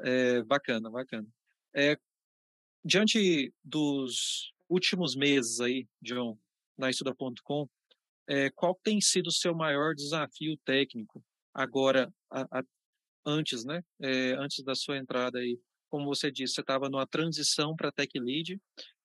É, 0.00 0.42
bacana, 0.42 0.90
bacana. 0.90 1.28
É, 1.74 1.96
diante 2.84 3.52
dos 3.62 4.52
últimos 4.68 5.14
meses 5.14 5.60
aí, 5.60 5.86
John, 6.02 6.38
na 6.76 6.90
Estuda.com, 6.90 7.68
é, 8.26 8.50
qual 8.50 8.78
tem 8.82 9.00
sido 9.00 9.28
o 9.28 9.32
seu 9.32 9.54
maior 9.54 9.94
desafio 9.94 10.56
técnico 10.64 11.22
agora, 11.52 12.12
a, 12.30 12.58
a, 12.58 12.64
antes, 13.24 13.64
né? 13.64 13.82
É, 14.00 14.32
antes 14.32 14.64
da 14.64 14.74
sua 14.74 14.98
entrada 14.98 15.38
aí, 15.38 15.58
como 15.88 16.06
você 16.06 16.30
disse, 16.30 16.54
você 16.54 16.60
estava 16.60 16.88
numa 16.88 17.06
transição 17.06 17.76
para 17.76 17.92
Tech 17.92 18.10
Lead 18.18 18.60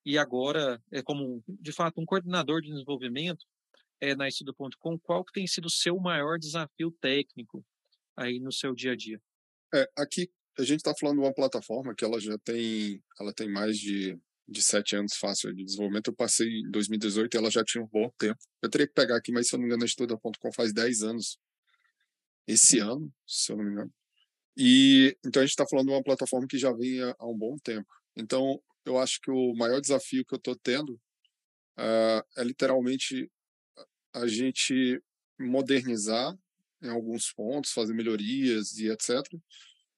e 0.09 0.17
agora 0.17 0.81
é 0.91 1.03
como 1.03 1.43
de 1.47 1.71
fato 1.71 2.01
um 2.01 2.05
coordenador 2.05 2.61
de 2.61 2.71
desenvolvimento 2.71 3.45
é, 4.01 4.15
na 4.15 4.27
Estudo.com. 4.27 4.97
Qual 4.97 5.23
que 5.23 5.31
tem 5.31 5.45
sido 5.45 5.65
o 5.65 5.69
seu 5.69 5.99
maior 5.99 6.39
desafio 6.39 6.91
técnico 6.99 7.63
aí 8.17 8.39
no 8.39 8.51
seu 8.51 8.73
dia 8.73 8.93
a 8.93 8.95
dia? 8.95 9.21
É, 9.71 9.87
aqui 9.95 10.27
a 10.57 10.63
gente 10.63 10.77
está 10.77 10.95
falando 10.99 11.17
de 11.17 11.25
uma 11.25 11.33
plataforma 11.33 11.93
que 11.93 12.03
ela 12.03 12.19
já 12.19 12.35
tem, 12.39 13.03
ela 13.19 13.31
tem 13.31 13.47
mais 13.51 13.77
de, 13.77 14.19
de 14.47 14.63
sete 14.63 14.95
anos 14.95 15.13
fácil 15.15 15.53
de 15.53 15.63
desenvolvimento. 15.63 16.07
Eu 16.07 16.15
passei 16.15 16.47
em 16.47 16.71
2018 16.71 17.31
e 17.31 17.37
ela 17.37 17.51
já 17.51 17.63
tinha 17.63 17.83
um 17.83 17.87
bom 17.87 18.11
tempo. 18.17 18.39
Eu 18.63 18.69
teria 18.71 18.87
que 18.87 18.93
pegar 18.93 19.15
aqui, 19.15 19.31
mas 19.31 19.47
se 19.47 19.53
eu 19.53 19.57
não 19.57 19.61
me 19.61 19.67
engano, 19.67 19.83
a 19.83 19.85
Estuda.com 19.85 20.51
faz 20.51 20.73
10 20.73 21.03
anos 21.03 21.37
esse 22.47 22.79
ano, 22.79 23.13
se 23.27 23.51
eu 23.51 23.57
não 23.57 23.63
me 23.63 23.71
engano. 23.73 23.93
E 24.57 25.15
então 25.23 25.39
a 25.39 25.45
gente 25.45 25.51
está 25.51 25.67
falando 25.69 25.85
de 25.85 25.93
uma 25.93 26.03
plataforma 26.03 26.47
que 26.47 26.57
já 26.57 26.73
vem 26.73 26.99
há, 26.99 27.15
há, 27.19 27.27
um 27.27 27.37
bom 27.37 27.59
tempo. 27.63 27.87
Então 28.17 28.59
eu 28.89 28.97
acho 28.97 29.19
que 29.21 29.31
o 29.31 29.53
maior 29.53 29.79
desafio 29.79 30.25
que 30.25 30.33
eu 30.33 30.37
estou 30.37 30.55
tendo 30.55 30.93
uh, 31.77 32.23
é 32.37 32.43
literalmente 32.43 33.31
a 34.13 34.27
gente 34.27 35.01
modernizar 35.39 36.37
em 36.81 36.89
alguns 36.89 37.31
pontos, 37.31 37.71
fazer 37.71 37.93
melhorias 37.93 38.77
e 38.77 38.89
etc 38.89 39.23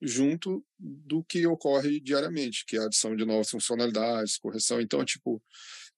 junto 0.01 0.65
do 0.79 1.23
que 1.23 1.45
ocorre 1.45 1.99
diariamente, 1.99 2.65
que 2.65 2.75
é 2.75 2.79
a 2.79 2.85
adição 2.85 3.15
de 3.15 3.23
novas 3.23 3.49
funcionalidades, 3.49 4.37
correção. 4.37 4.81
Então, 4.81 5.05
tipo, 5.05 5.41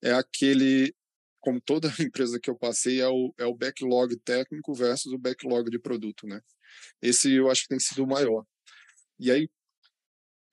é 0.01 0.11
aquele, 0.11 0.93
como 1.39 1.61
toda 1.61 1.87
empresa 1.99 2.39
que 2.39 2.49
eu 2.49 2.55
passei, 2.55 2.99
é 2.99 3.07
o, 3.07 3.33
é 3.37 3.45
o 3.45 3.55
backlog 3.55 4.15
técnico 4.17 4.73
versus 4.73 5.13
o 5.13 5.17
backlog 5.17 5.69
de 5.71 5.79
produto, 5.79 6.27
né? 6.27 6.41
Esse 7.01 7.31
eu 7.31 7.49
acho 7.49 7.63
que 7.63 7.69
tem 7.69 7.79
sido 7.79 8.03
o 8.03 8.07
maior. 8.07 8.45
E 9.17 9.31
aí, 9.31 9.49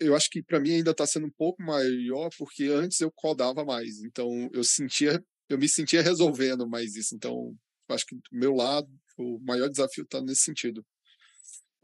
eu 0.00 0.16
acho 0.16 0.28
que 0.30 0.42
para 0.42 0.59
mim 0.59 0.73
ainda 0.76 0.90
está 0.92 1.07
sendo 1.07 1.26
um 1.26 1.30
pouco 1.30 1.62
maior, 1.62 2.30
porque 2.38 2.64
antes 2.64 3.00
eu 3.00 3.11
codava 3.12 3.64
mais, 3.64 4.02
então 4.02 4.49
eu 4.52 4.64
sentia, 4.64 5.23
eu 5.49 5.59
me 5.59 5.69
sentia 5.69 6.02
resolvendo 6.02 6.69
mais 6.69 6.97
isso. 6.97 7.14
Então, 7.14 7.54
acho 7.88 8.07
que 8.07 8.16
do 8.16 8.23
meu 8.33 8.54
lado, 8.54 8.88
o 9.19 9.38
maior 9.40 9.69
desafio 9.69 10.04
está 10.04 10.21
nesse 10.23 10.42
sentido 10.42 10.85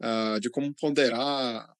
uh, 0.01 0.39
de 0.39 0.49
como 0.49 0.73
ponderar 0.73 1.71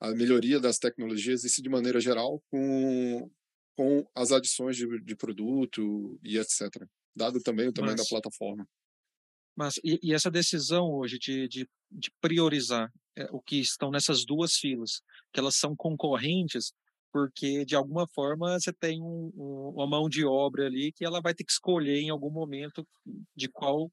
a 0.00 0.10
melhoria 0.14 0.60
das 0.60 0.78
tecnologias, 0.78 1.44
isso 1.44 1.62
de 1.62 1.68
maneira 1.68 1.98
geral, 1.98 2.42
com, 2.50 3.30
com 3.76 4.06
as 4.14 4.32
adições 4.32 4.76
de, 4.76 4.86
de 5.02 5.16
produto 5.16 6.18
e 6.22 6.36
etc. 6.38 6.68
Dado 7.16 7.40
também 7.40 7.68
o 7.68 7.72
tamanho 7.72 7.96
Mas, 7.96 8.06
da 8.06 8.10
plataforma. 8.10 8.68
Mas, 9.56 9.76
e, 9.84 9.98
e 10.02 10.12
essa 10.12 10.30
decisão 10.30 10.92
hoje 10.92 11.18
de, 11.18 11.48
de, 11.48 11.68
de 11.90 12.10
priorizar 12.20 12.92
é, 13.16 13.28
o 13.30 13.40
que 13.40 13.60
estão 13.60 13.90
nessas 13.90 14.24
duas 14.24 14.56
filas, 14.56 15.00
que 15.34 15.40
elas 15.40 15.56
são 15.56 15.74
concorrentes, 15.76 16.72
porque 17.12 17.64
de 17.64 17.74
alguma 17.74 18.06
forma 18.06 18.58
você 18.58 18.72
tem 18.72 19.02
um, 19.02 19.32
um, 19.36 19.72
uma 19.74 19.86
mão 19.86 20.08
de 20.08 20.24
obra 20.24 20.66
ali 20.66 20.92
que 20.92 21.04
ela 21.04 21.20
vai 21.20 21.34
ter 21.34 21.44
que 21.44 21.52
escolher 21.52 22.00
em 22.00 22.10
algum 22.10 22.30
momento 22.30 22.86
de 23.36 23.48
qual 23.48 23.90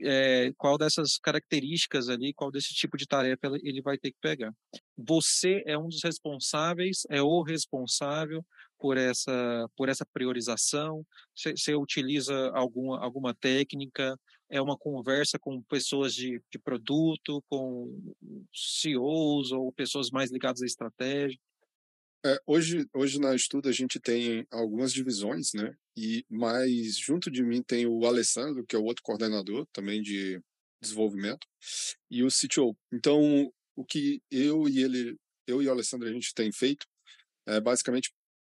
é, 0.00 0.52
qual 0.56 0.78
dessas 0.78 1.18
características 1.18 2.08
ali, 2.08 2.32
qual 2.32 2.50
desse 2.50 2.72
tipo 2.74 2.96
de 2.96 3.06
tarefa 3.06 3.48
ele 3.62 3.82
vai 3.82 3.98
ter 3.98 4.12
que 4.12 4.18
pegar. 4.20 4.52
Você 4.96 5.62
é 5.66 5.76
um 5.76 5.88
dos 5.88 6.02
responsáveis, 6.02 7.02
é 7.10 7.20
o 7.20 7.42
responsável 7.42 8.44
por 8.82 8.98
essa 8.98 9.70
por 9.76 9.88
essa 9.88 10.04
priorização. 10.04 11.06
Você, 11.36 11.72
utiliza 11.76 12.34
alguma 12.52 12.98
alguma 13.00 13.32
técnica? 13.32 14.18
É 14.50 14.60
uma 14.60 14.76
conversa 14.76 15.38
com 15.38 15.62
pessoas 15.62 16.12
de, 16.12 16.42
de 16.50 16.58
produto, 16.58 17.42
com 17.48 18.14
CEOs 18.52 19.52
ou 19.52 19.72
pessoas 19.72 20.10
mais 20.10 20.32
ligadas 20.32 20.60
à 20.62 20.66
estratégia? 20.66 21.38
É, 22.24 22.36
hoje, 22.46 22.86
hoje 22.92 23.18
na 23.18 23.34
Estudo 23.34 23.68
a 23.68 23.72
gente 23.72 23.98
tem 24.00 24.44
algumas 24.50 24.92
divisões, 24.92 25.52
né? 25.54 25.72
E 25.96 26.24
mas 26.28 26.98
junto 26.98 27.30
de 27.30 27.42
mim 27.44 27.62
tem 27.62 27.86
o 27.86 28.04
Alessandro, 28.04 28.66
que 28.66 28.74
é 28.74 28.78
o 28.78 28.84
outro 28.84 29.02
coordenador 29.04 29.64
também 29.72 30.02
de 30.02 30.40
desenvolvimento, 30.82 31.46
e 32.10 32.24
o 32.24 32.28
CTO. 32.28 32.76
Então, 32.92 33.52
o 33.76 33.84
que 33.84 34.20
eu 34.30 34.68
e 34.68 34.82
ele, 34.82 35.16
eu 35.46 35.62
e 35.62 35.68
o 35.68 35.70
Alessandro 35.70 36.08
a 36.08 36.12
gente 36.12 36.34
tem 36.34 36.50
feito 36.52 36.84
é 37.46 37.60
basicamente 37.60 38.12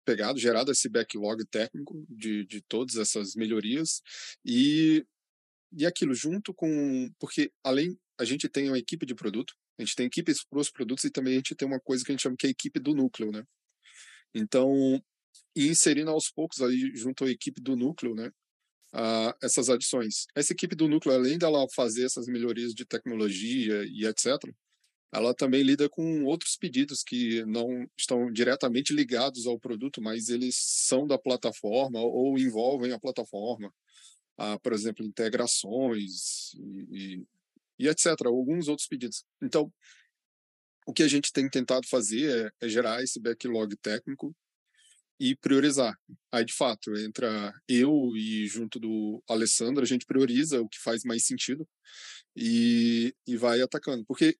pegado, 0.03 0.39
gerado 0.39 0.71
esse 0.71 0.89
backlog 0.89 1.45
técnico 1.49 2.05
de, 2.09 2.45
de 2.45 2.61
todas 2.61 2.95
essas 2.97 3.35
melhorias 3.35 4.01
e 4.45 5.05
e 5.75 5.87
aquilo 5.87 6.13
junto 6.13 6.53
com 6.53 7.09
porque 7.19 7.51
além 7.63 7.97
a 8.19 8.23
gente 8.23 8.47
tem 8.47 8.67
uma 8.69 8.77
equipe 8.77 9.05
de 9.07 9.15
produto 9.15 9.55
a 9.77 9.81
gente 9.83 9.95
tem 9.95 10.05
equipes 10.05 10.43
para 10.43 10.59
os 10.59 10.69
produtos 10.69 11.03
e 11.03 11.09
também 11.09 11.33
a 11.33 11.37
gente 11.37 11.55
tem 11.55 11.67
uma 11.67 11.79
coisa 11.79 12.03
que 12.03 12.11
a 12.11 12.13
gente 12.13 12.21
chama 12.21 12.35
que 12.37 12.45
é 12.45 12.49
a 12.49 12.51
equipe 12.51 12.79
do 12.79 12.93
núcleo, 12.93 13.31
né? 13.31 13.43
Então, 14.33 15.01
inserindo 15.55 16.11
aos 16.11 16.29
poucos 16.29 16.61
aí 16.61 16.91
junto 16.95 17.25
à 17.25 17.29
equipe 17.29 17.61
do 17.61 17.75
núcleo, 17.75 18.13
né? 18.13 18.29
Uh, 18.93 19.33
essas 19.41 19.69
adições. 19.69 20.27
Essa 20.35 20.53
equipe 20.53 20.75
do 20.75 20.87
núcleo, 20.87 21.15
além 21.15 21.37
dela 21.37 21.65
fazer 21.75 22.05
essas 22.05 22.27
melhorias 22.27 22.73
de 22.73 22.85
tecnologia 22.85 23.83
e 23.85 24.05
etc., 24.05 24.27
ela 25.13 25.33
também 25.33 25.63
lida 25.63 25.87
com 25.89 26.23
outros 26.25 26.57
pedidos 26.57 27.03
que 27.03 27.45
não 27.45 27.87
estão 27.97 28.31
diretamente 28.31 28.93
ligados 28.93 29.45
ao 29.45 29.59
produto, 29.59 30.01
mas 30.01 30.29
eles 30.29 30.55
são 30.57 31.05
da 31.07 31.17
plataforma 31.17 31.99
ou 31.99 32.37
envolvem 32.37 32.91
a 32.91 32.99
plataforma. 32.99 33.71
Uh, 34.39 34.59
por 34.63 34.73
exemplo, 34.73 35.05
integrações 35.05 36.53
e, 36.55 36.87
e 37.19 37.27
e 37.77 37.87
etc. 37.87 38.07
Alguns 38.25 38.67
outros 38.67 38.87
pedidos. 38.87 39.25
Então, 39.41 39.71
o 40.85 40.93
que 40.93 41.03
a 41.03 41.07
gente 41.07 41.31
tem 41.31 41.49
tentado 41.49 41.87
fazer 41.87 42.51
é, 42.61 42.65
é 42.65 42.69
gerar 42.69 43.03
esse 43.03 43.19
backlog 43.19 43.75
técnico 43.77 44.35
e 45.19 45.35
priorizar. 45.35 45.97
Aí, 46.31 46.43
de 46.43 46.53
fato, 46.53 46.95
entra 46.97 47.53
eu 47.67 48.11
e 48.15 48.47
junto 48.47 48.79
do 48.79 49.23
Alessandro, 49.27 49.83
a 49.83 49.87
gente 49.87 50.05
prioriza 50.05 50.61
o 50.61 50.67
que 50.67 50.79
faz 50.79 51.03
mais 51.03 51.25
sentido 51.25 51.67
e, 52.35 53.15
e 53.27 53.37
vai 53.37 53.61
atacando. 53.61 54.03
Porque 54.05 54.37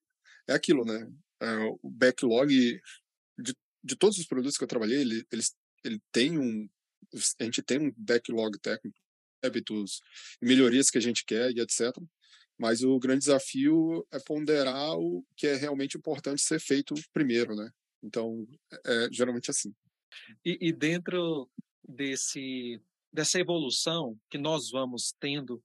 é 0.48 0.54
aquilo, 0.54 0.86
né? 0.86 1.12
É, 1.42 1.58
o 1.82 1.90
backlog 1.90 2.50
de, 3.38 3.56
de 3.84 3.96
todos 3.96 4.18
os 4.18 4.26
produtos 4.26 4.58
que 4.58 4.64
eu 4.64 4.68
trabalhei, 4.68 5.02
ele, 5.02 5.26
ele, 5.32 5.44
ele 5.84 6.02
tem 6.12 6.38
um... 6.38 6.70
A 7.40 7.44
gente 7.44 7.62
tem 7.62 7.80
um 7.80 7.94
backlog 7.96 8.58
técnico, 8.60 8.98
hábitos, 9.44 10.02
melhorias 10.42 10.90
que 10.90 10.98
a 10.98 11.02
gente 11.02 11.26
quer 11.26 11.52
e 11.52 11.60
etc. 11.60 11.92
Mas 12.58 12.82
o 12.82 12.98
grande 12.98 13.20
desafio 13.20 14.06
é 14.12 14.20
ponderar 14.20 14.98
o 14.98 15.26
que 15.36 15.48
é 15.48 15.56
realmente 15.56 15.98
importante 15.98 16.42
ser 16.42 16.60
feito 16.60 16.96
primeiro, 17.12 17.56
né? 17.56 17.70
Então, 18.02 18.48
é, 18.86 19.06
é 19.06 19.10
geralmente 19.12 19.52
assim. 19.52 19.74
E, 20.46 20.70
e 20.70 20.72
dentro 20.72 21.50
desse 21.88 22.82
dessa 23.12 23.40
evolução 23.40 24.20
que 24.28 24.40
nós 24.40 24.72
vamos 24.72 25.14
tendo, 25.20 25.64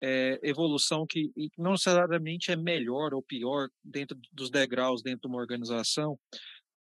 é, 0.00 0.38
evolução 0.42 1.06
que 1.06 1.30
não 1.56 1.72
necessariamente 1.72 2.50
é 2.50 2.56
melhor 2.56 3.14
ou 3.14 3.22
pior 3.22 3.68
dentro 3.82 4.18
dos 4.32 4.50
degraus 4.50 5.02
dentro 5.02 5.22
de 5.22 5.28
uma 5.28 5.40
organização, 5.40 6.18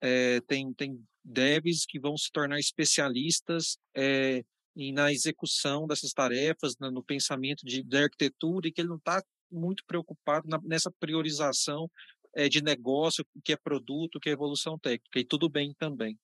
é, 0.02 0.42
tem, 0.42 0.74
tem 0.74 1.00
devs 1.24 1.86
que 1.86 2.00
vão 2.00 2.18
se 2.18 2.32
tornar 2.32 2.60
especialistas 2.60 3.78
é, 3.96 4.44
e 4.76 4.92
na 4.92 5.12
execução 5.12 5.88
dessas 5.88 6.12
tarefas, 6.12 6.76
no 6.80 7.04
pensamento 7.04 7.66
de, 7.66 7.84
de 7.84 7.98
arquitetura, 7.98 8.68
e 8.68 8.72
que 8.72 8.82
ele 8.82 8.90
não 8.90 8.98
está 8.98 9.24
muito 9.52 9.84
preocupado 9.86 10.48
na, 10.50 10.60
nessa 10.64 10.92
priorização 11.00 11.90
é, 12.36 12.50
de 12.50 12.62
negócio, 12.62 13.26
que 13.44 13.54
é 13.54 13.58
produto, 13.58 14.20
que 14.20 14.30
é 14.30 14.34
evolução 14.34 14.78
técnica, 14.80 15.20
e 15.20 15.24
tudo 15.24 15.48
bem 15.48 15.74
também. 15.78 16.18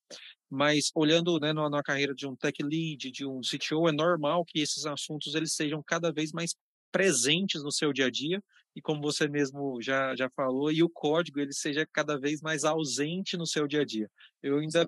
Mas 0.50 0.92
olhando 0.96 1.40
né, 1.40 1.54
na, 1.54 1.70
na, 1.70 1.84
carreira 1.84 2.14
de 2.16 2.28
um 2.28 2.36
tech 2.36 2.62
lead, 2.64 3.12
de 3.12 3.26
um 3.26 3.40
CTO, 3.42 3.88
é 3.88 3.92
normal 3.92 4.44
que 4.44 4.60
esses 4.60 4.86
assuntos 4.86 5.36
eles 5.36 5.54
sejam 5.54 5.84
cada 5.86 6.12
vez 6.12 6.32
mais 6.32 6.56
presentes 6.92 7.64
no 7.64 7.72
seu 7.72 7.94
dia 7.94 8.08
a 8.08 8.10
dia 8.12 8.42
e 8.76 8.82
como 8.82 9.02
você 9.02 9.28
mesmo 9.28 9.82
já, 9.82 10.16
já 10.16 10.30
falou, 10.30 10.72
e 10.72 10.82
o 10.84 10.90
código 10.90 11.40
ele 11.40 11.54
seja 11.54 11.86
cada 11.92 12.18
vez 12.18 12.42
mais 12.42 12.64
ausente 12.64 13.36
no 13.36 13.46
seu 13.46 13.68
dia 13.68 13.82
a 13.82 13.86
dia. 13.86 14.10
Eu 14.42 14.60
ainda, 14.60 14.88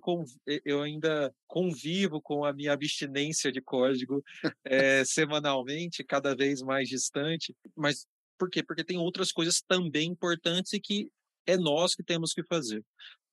eu 0.63 0.81
ainda 0.81 1.34
convivo 1.48 2.22
com 2.22 2.46
a 2.46 2.53
minha 2.53 2.74
abstinência 2.74 3.51
de 3.51 3.62
código 3.62 4.24
é, 4.63 5.03
semanalmente, 5.05 6.03
cada 6.03 6.36
vez 6.36 6.62
mais 6.62 6.88
distante, 6.88 7.55
mas 7.75 8.05
por 8.38 8.50
quê? 8.50 8.63
Porque 8.63 8.84
tem 8.84 8.98
outras 8.98 9.31
coisas 9.31 9.62
também 9.62 10.10
importantes 10.10 10.74
e 10.74 10.79
que 10.79 11.12
é 11.46 11.58
nós 11.58 11.93
que 11.93 12.03
temos 12.03 12.34
que 12.34 12.43
fazer. 12.43 12.84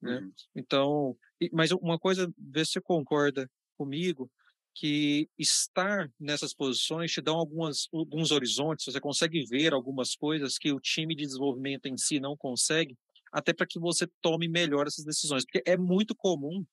Né? 0.03 0.19
Uhum. 0.19 0.33
Então, 0.57 1.17
mas 1.53 1.71
uma 1.71 1.99
coisa, 1.99 2.31
vê 2.37 2.65
se 2.65 2.73
você 2.73 2.81
concorda 2.81 3.51
comigo, 3.77 4.31
que 4.79 5.29
estar 5.37 6.09
nessas 6.21 6.55
posições 6.55 7.11
te 7.11 7.21
dão 7.21 7.37
algumas, 7.37 7.89
alguns 7.93 8.31
horizontes, 8.31 8.85
você 8.85 9.01
consegue 9.01 9.45
ver 9.45 9.73
algumas 9.73 10.15
coisas 10.15 10.57
que 10.57 10.73
o 10.73 10.79
time 10.79 11.17
de 11.17 11.27
desenvolvimento 11.27 11.87
em 11.87 11.97
si 11.97 12.21
não 12.21 12.37
consegue, 12.37 12.97
até 13.33 13.53
para 13.53 13.67
que 13.67 13.79
você 13.79 14.07
tome 14.23 14.47
melhor 14.47 14.87
essas 14.87 15.05
decisões. 15.05 15.45
Porque 15.45 15.69
é 15.69 15.77
muito 15.77 16.15
comum, 16.15 16.65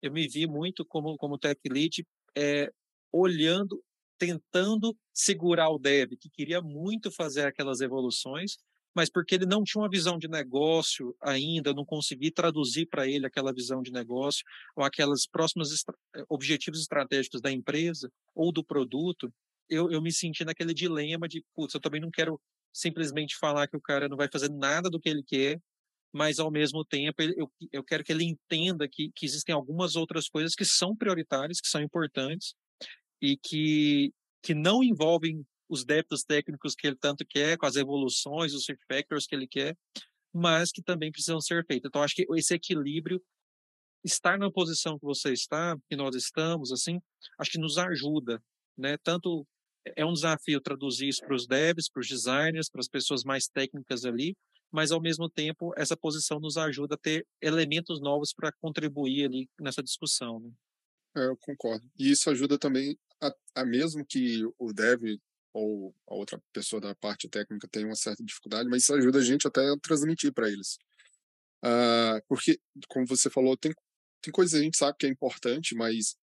eu 0.00 0.10
me 0.10 0.26
vi 0.26 0.46
muito 0.46 0.86
como, 0.86 1.18
como 1.18 1.38
tech 1.38 1.60
lead, 1.68 2.06
é, 2.34 2.72
olhando 3.12 3.82
tentando 4.18 4.94
segurar 5.14 5.70
o 5.70 5.78
dev, 5.78 6.10
que 6.18 6.28
queria 6.28 6.60
muito 6.60 7.10
fazer 7.10 7.46
aquelas 7.46 7.80
evoluções, 7.80 8.58
mas 8.94 9.10
porque 9.10 9.34
ele 9.34 9.46
não 9.46 9.62
tinha 9.62 9.82
uma 9.82 9.88
visão 9.88 10.18
de 10.18 10.28
negócio 10.28 11.14
ainda, 11.20 11.72
não 11.72 11.84
consegui 11.84 12.30
traduzir 12.30 12.86
para 12.86 13.06
ele 13.06 13.26
aquela 13.26 13.52
visão 13.52 13.82
de 13.82 13.92
negócio 13.92 14.44
ou 14.76 14.84
aquelas 14.84 15.26
próximas 15.26 15.70
estra 15.72 15.94
eh, 16.16 16.24
objetivos 16.28 16.80
estratégicos 16.80 17.40
da 17.40 17.50
empresa 17.52 18.10
ou 18.34 18.52
do 18.52 18.64
produto, 18.64 19.32
eu, 19.68 19.90
eu 19.90 20.02
me 20.02 20.12
senti 20.12 20.44
naquele 20.44 20.74
dilema 20.74 21.28
de, 21.28 21.44
putz, 21.54 21.74
eu 21.74 21.80
também 21.80 22.00
não 22.00 22.10
quero 22.10 22.40
simplesmente 22.72 23.36
falar 23.36 23.68
que 23.68 23.76
o 23.76 23.80
cara 23.80 24.08
não 24.08 24.16
vai 24.16 24.28
fazer 24.30 24.50
nada 24.50 24.90
do 24.90 25.00
que 25.00 25.08
ele 25.08 25.22
quer, 25.22 25.60
mas 26.12 26.38
ao 26.40 26.50
mesmo 26.50 26.84
tempo 26.84 27.22
eu, 27.22 27.50
eu 27.72 27.84
quero 27.84 28.02
que 28.02 28.12
ele 28.12 28.24
entenda 28.24 28.88
que, 28.88 29.10
que 29.14 29.24
existem 29.24 29.54
algumas 29.54 29.94
outras 29.94 30.28
coisas 30.28 30.54
que 30.54 30.64
são 30.64 30.96
prioritárias, 30.96 31.60
que 31.60 31.68
são 31.68 31.80
importantes, 31.80 32.54
e 33.22 33.36
que, 33.36 34.12
que 34.42 34.54
não 34.54 34.82
envolvem 34.82 35.44
os 35.70 35.84
débitos 35.84 36.24
técnicos 36.24 36.74
que 36.74 36.88
ele 36.88 36.96
tanto 36.96 37.24
quer, 37.24 37.56
com 37.56 37.64
as 37.64 37.76
evoluções, 37.76 38.52
os 38.52 38.66
factors 38.88 39.26
que 39.26 39.34
ele 39.34 39.46
quer, 39.46 39.78
mas 40.34 40.72
que 40.72 40.82
também 40.82 41.12
precisam 41.12 41.40
ser 41.40 41.64
feitos. 41.64 41.88
Então, 41.88 42.02
acho 42.02 42.14
que 42.14 42.26
esse 42.36 42.52
equilíbrio, 42.52 43.22
estar 44.04 44.36
na 44.36 44.50
posição 44.50 44.98
que 44.98 45.04
você 45.04 45.32
está, 45.32 45.76
que 45.88 45.94
nós 45.94 46.16
estamos, 46.16 46.72
assim, 46.72 47.00
acho 47.38 47.52
que 47.52 47.58
nos 47.58 47.78
ajuda, 47.78 48.42
né? 48.76 48.96
Tanto 48.98 49.46
é 49.96 50.04
um 50.04 50.12
desafio 50.12 50.60
traduzir 50.60 51.08
isso 51.08 51.20
para 51.20 51.34
os 51.34 51.46
devs, 51.46 51.88
para 51.88 52.00
os 52.00 52.08
designers, 52.08 52.68
para 52.68 52.80
as 52.80 52.88
pessoas 52.88 53.24
mais 53.24 53.46
técnicas 53.46 54.04
ali, 54.04 54.36
mas 54.72 54.90
ao 54.92 55.00
mesmo 55.00 55.28
tempo 55.28 55.72
essa 55.76 55.96
posição 55.96 56.38
nos 56.40 56.56
ajuda 56.56 56.94
a 56.94 56.98
ter 56.98 57.26
elementos 57.40 58.00
novos 58.00 58.32
para 58.32 58.52
contribuir 58.52 59.26
ali 59.26 59.48
nessa 59.60 59.82
discussão. 59.82 60.40
Né? 60.40 60.50
É, 61.16 61.26
eu 61.26 61.36
concordo. 61.36 61.88
E 61.98 62.10
isso 62.10 62.30
ajuda 62.30 62.58
também 62.58 62.96
a, 63.22 63.34
a, 63.56 63.64
mesmo 63.64 64.04
que 64.04 64.44
o 64.58 64.72
dev 64.72 65.18
ou 65.52 65.94
a 66.08 66.14
outra 66.14 66.40
pessoa 66.52 66.80
da 66.80 66.94
parte 66.94 67.28
técnica 67.28 67.68
tenha 67.68 67.86
uma 67.86 67.96
certa 67.96 68.22
dificuldade, 68.24 68.68
mas 68.68 68.82
isso 68.82 68.94
ajuda 68.94 69.18
a 69.18 69.24
gente 69.24 69.46
até 69.46 69.60
a 69.60 69.76
transmitir 69.78 70.32
para 70.32 70.48
eles. 70.48 70.78
Uh, 71.64 72.22
porque, 72.28 72.58
como 72.88 73.06
você 73.06 73.28
falou, 73.28 73.56
tem, 73.56 73.72
tem 74.22 74.32
coisas 74.32 74.52
que 74.52 74.60
a 74.60 74.64
gente 74.64 74.78
sabe 74.78 74.96
que 74.98 75.06
é 75.06 75.10
importante, 75.10 75.74
mas 75.74 76.16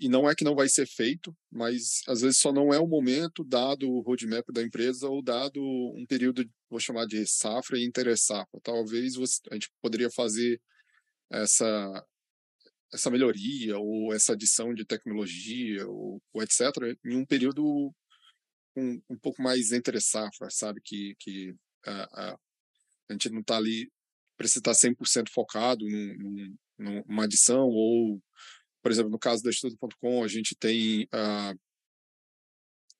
e 0.00 0.08
não 0.08 0.28
é 0.28 0.34
que 0.34 0.44
não 0.44 0.54
vai 0.54 0.68
ser 0.68 0.86
feito, 0.86 1.36
mas 1.50 2.00
às 2.08 2.22
vezes 2.22 2.38
só 2.38 2.52
não 2.52 2.72
é 2.72 2.78
o 2.78 2.86
momento, 2.86 3.44
dado 3.44 3.90
o 3.90 4.00
roadmap 4.00 4.46
da 4.50 4.62
empresa 4.62 5.08
ou 5.08 5.22
dado 5.22 5.60
um 5.60 6.06
período, 6.08 6.48
vou 6.70 6.80
chamar 6.80 7.06
de 7.06 7.26
safra 7.26 7.78
e 7.78 7.84
interessafra. 7.84 8.60
Talvez 8.62 9.14
você, 9.14 9.40
a 9.50 9.54
gente 9.54 9.70
poderia 9.82 10.10
fazer 10.10 10.60
essa 11.30 12.06
essa 12.92 13.10
melhoria 13.10 13.76
ou 13.76 14.14
essa 14.14 14.34
adição 14.34 14.72
de 14.72 14.84
tecnologia 14.84 15.86
ou, 15.86 16.22
ou 16.32 16.42
etc. 16.42 16.60
em 17.04 17.16
um 17.16 17.26
período 17.26 17.92
com 18.74 19.00
um 19.08 19.18
pouco 19.18 19.42
mais 19.42 19.72
entre 19.72 20.00
safra, 20.00 20.48
sabe? 20.50 20.80
Que, 20.84 21.14
que 21.18 21.54
a, 21.86 22.02
a, 22.30 22.38
a 23.08 23.12
gente 23.12 23.30
não 23.30 23.40
está 23.40 23.56
ali, 23.56 23.90
precisa 24.36 24.60
estar 24.60 24.72
100% 24.72 25.28
focado 25.30 25.84
num, 25.86 26.56
num, 26.78 27.02
numa 27.06 27.24
adição, 27.24 27.68
ou, 27.68 28.20
por 28.82 28.90
exemplo, 28.90 29.10
no 29.10 29.18
caso 29.18 29.42
da 29.42 29.50
Estudo.com, 29.50 30.24
a 30.24 30.28
gente 30.28 30.54
tem 30.56 31.08
a, 31.12 31.54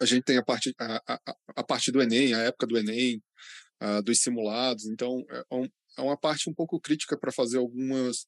a 0.00 0.04
gente 0.07 0.25
tem 0.25 0.37
a 0.37 0.45
parte, 0.45 0.75
a, 0.78 1.02
a, 1.14 1.37
a 1.57 1.64
parte 1.64 1.90
do 1.90 2.02
Enem, 2.02 2.35
a 2.35 2.40
época 2.40 2.66
do 2.66 2.78
Enem, 2.78 3.23
dos 4.04 4.21
simulados, 4.21 4.87
então 4.87 5.23
é, 5.28 5.54
um, 5.54 5.69
é 5.99 6.02
uma 6.02 6.16
parte 6.16 6.49
um 6.49 6.54
pouco 6.54 6.81
crítica 6.81 7.19
para 7.19 7.31
fazer 7.31 7.59
algumas 7.59 8.26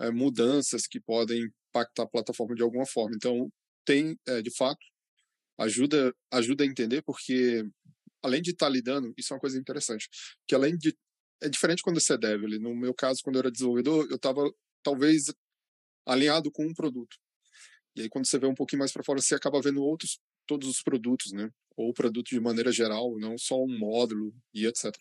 é, 0.00 0.10
mudanças 0.10 0.86
que 0.86 1.00
podem 1.00 1.50
impactar 1.70 2.04
a 2.04 2.08
plataforma 2.08 2.54
de 2.54 2.62
alguma 2.62 2.86
forma. 2.86 3.14
Então, 3.16 3.50
tem, 3.84 4.18
é, 4.26 4.42
de 4.42 4.50
fato, 4.54 4.80
ajuda 5.58 6.14
ajuda 6.32 6.64
a 6.64 6.66
entender, 6.66 7.02
porque 7.02 7.64
além 8.22 8.42
de 8.42 8.50
estar 8.50 8.66
tá 8.66 8.72
lidando, 8.72 9.12
isso 9.16 9.32
é 9.32 9.36
uma 9.36 9.40
coisa 9.40 9.58
interessante, 9.58 10.08
que 10.46 10.54
além 10.54 10.76
de 10.76 10.96
é 11.42 11.48
diferente 11.48 11.82
quando 11.82 12.00
você 12.00 12.14
é 12.14 12.18
dev. 12.18 12.44
No 12.58 12.74
meu 12.74 12.94
caso, 12.94 13.20
quando 13.22 13.36
eu 13.36 13.40
era 13.40 13.50
desenvolvedor, 13.50 14.06
eu 14.10 14.16
estava 14.16 14.50
talvez 14.82 15.26
alinhado 16.06 16.50
com 16.50 16.66
um 16.66 16.74
produto. 16.74 17.16
E 17.94 18.02
aí 18.02 18.08
quando 18.08 18.26
você 18.26 18.38
vê 18.38 18.46
um 18.46 18.54
pouquinho 18.54 18.80
mais 18.80 18.92
para 18.92 19.04
fora, 19.04 19.20
você 19.20 19.34
acaba 19.34 19.60
vendo 19.60 19.82
outros 19.82 20.18
todos 20.46 20.68
os 20.68 20.82
produtos, 20.82 21.32
né? 21.32 21.50
Ou 21.76 21.90
o 21.90 21.94
produto 21.94 22.28
de 22.28 22.40
maneira 22.40 22.72
geral, 22.72 23.18
não 23.18 23.36
só 23.36 23.62
um 23.62 23.78
módulo 23.78 24.32
e 24.54 24.66
etc. 24.66 24.94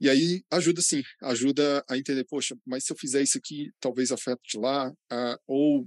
E 0.00 0.08
aí 0.08 0.42
ajuda 0.50 0.80
sim, 0.80 1.02
ajuda 1.22 1.84
a 1.88 1.96
entender, 1.98 2.24
poxa, 2.24 2.56
mas 2.66 2.84
se 2.84 2.92
eu 2.92 2.96
fizer 2.96 3.22
isso 3.22 3.36
aqui, 3.36 3.70
talvez 3.78 4.10
afete 4.10 4.56
lá, 4.56 4.90
uh, 4.90 5.38
ou 5.46 5.86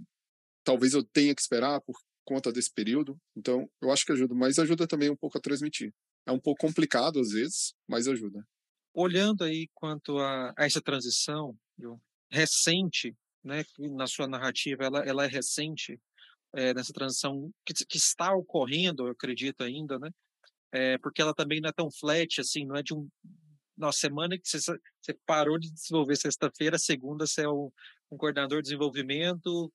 talvez 0.64 0.94
eu 0.94 1.04
tenha 1.04 1.34
que 1.34 1.42
esperar 1.42 1.82
por 1.82 1.96
conta 2.24 2.52
desse 2.52 2.72
período. 2.74 3.18
Então, 3.36 3.70
eu 3.82 3.92
acho 3.92 4.06
que 4.06 4.12
ajuda, 4.12 4.34
mas 4.34 4.60
ajuda 4.60 4.88
também 4.88 5.10
um 5.10 5.16
pouco 5.16 5.38
a 5.38 5.42
transmitir. 5.42 5.94
É 6.26 6.32
um 6.32 6.40
pouco 6.40 6.66
complicado 6.66 7.20
às 7.20 7.32
vezes, 7.32 7.74
mas 7.88 8.08
ajuda. 8.08 8.46
Olhando 8.94 9.44
aí 9.44 9.68
quanto 9.74 10.18
a, 10.20 10.54
a 10.58 10.66
essa 10.66 10.82
transição 10.82 11.58
recente, 12.32 13.16
né, 13.44 13.64
na 13.78 14.08
sua 14.08 14.28
narrativa, 14.28 14.84
ela, 14.84 15.00
ela 15.00 15.26
é 15.26 15.28
recente, 15.28 16.00
é, 16.56 16.74
nessa 16.74 16.94
transição 16.94 17.52
que, 17.66 17.74
que, 17.86 17.98
está 17.98 18.34
ocorrendo, 18.34 19.08
eu 19.08 19.12
acredito 19.12 19.64
ainda, 19.64 19.98
né? 19.98 20.10
É, 20.72 20.98
porque 21.00 21.22
ela 21.22 21.34
também 21.34 21.60
não 21.60 21.70
é 21.70 21.74
tão 21.74 21.90
flat, 21.92 22.40
assim, 22.40 22.66
não 22.66 22.76
é 22.76 22.84
de 22.84 22.94
um, 22.94 23.08
na 23.78 23.92
semana 23.92 24.38
que 24.38 24.48
você, 24.48 24.60
você 24.60 25.18
parou 25.26 25.60
de 25.60 25.72
desenvolver 25.72 26.16
sexta-feira, 26.16 26.78
segunda 26.78 27.26
você 27.26 27.44
é 27.44 27.50
um, 27.50 27.72
um 28.12 28.18
coordenador 28.18 28.60
de 28.60 28.70
desenvolvimento 28.70 29.72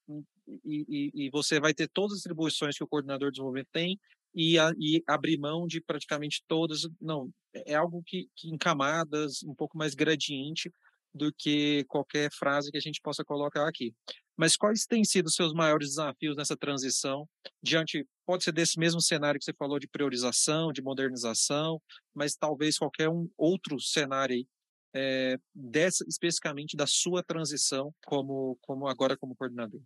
e, 0.65 1.11
e, 1.15 1.31
você 1.31 1.61
vai 1.61 1.75
ter 1.75 1.89
todas 1.89 2.19
as 2.19 2.21
atribuições 2.21 2.77
que 2.77 2.85
o 2.85 2.89
coordenador 2.89 3.29
de 3.29 3.35
desenvolvimento 3.35 3.69
tem 3.73 3.99
e, 4.35 4.59
a, 4.59 4.73
e 4.79 5.03
abrir 5.07 5.39
mão 5.39 5.67
de 5.67 5.81
praticamente 5.81 6.43
todas. 6.47 6.83
Não, 7.01 7.31
é, 7.55 7.73
é 7.73 7.75
algo 7.75 8.03
que, 8.05 8.29
que 8.37 8.49
em 8.49 8.59
camadas, 8.59 9.43
um 9.43 9.55
pouco 9.55 9.77
mais 9.77 9.95
gradiente 9.95 10.71
do 11.15 11.33
que 11.33 11.85
qualquer 11.89 12.31
frase 12.33 12.71
que 12.71 12.77
a 12.77 12.81
gente 12.81 13.01
possa 13.01 13.25
colocar 13.25 13.67
aqui. 13.67 13.95
Mas 14.37 14.57
quais 14.57 14.87
têm 14.87 15.05
sido 15.05 15.27
os 15.27 15.35
seus 15.35 15.53
maiores 15.53 15.89
desafios 15.89 16.37
nessa 16.37 16.57
transição 16.57 17.29
diante, 17.63 18.07
pode 18.25 18.45
ser 18.45 18.53
desse 18.53 18.79
mesmo 18.79 19.01
cenário 19.01 19.39
que 19.39 19.45
você 19.45 19.53
falou 19.53 19.79
de 19.79 19.89
priorização, 19.89 20.73
de 20.73 20.81
modernização, 20.81 21.83
mas 22.15 22.37
talvez 22.37 22.79
qualquer 22.79 23.09
um 23.09 23.29
outro 23.37 23.81
cenário 23.81 24.37
aí, 24.37 24.47
é, 24.95 25.39
dessa, 25.55 26.05
especificamente 26.09 26.77
da 26.77 26.87
sua 26.87 27.23
transição 27.23 27.93
como, 28.07 28.57
como 28.63 28.87
agora 28.87 29.17
como 29.17 29.35
coordenador? 29.35 29.81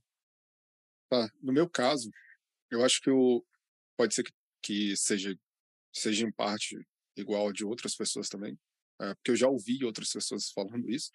No 1.43 1.53
meu 1.53 1.69
caso, 1.69 2.11
eu 2.71 2.85
acho 2.85 3.01
que 3.01 3.11
eu, 3.11 3.45
pode 3.97 4.15
ser 4.15 4.23
que, 4.23 4.33
que 4.63 4.97
seja, 4.97 5.37
seja 5.93 6.27
em 6.27 6.33
parte 6.33 6.77
igual 7.17 7.53
de 7.53 7.65
outras 7.65 7.95
pessoas 7.95 8.29
também, 8.29 8.59
é, 9.01 9.15
porque 9.15 9.33
eu 9.33 9.37
já 9.37 9.49
ouvi 9.49 9.85
outras 9.85 10.11
pessoas 10.11 10.51
falando 10.51 10.89
isso, 10.91 11.11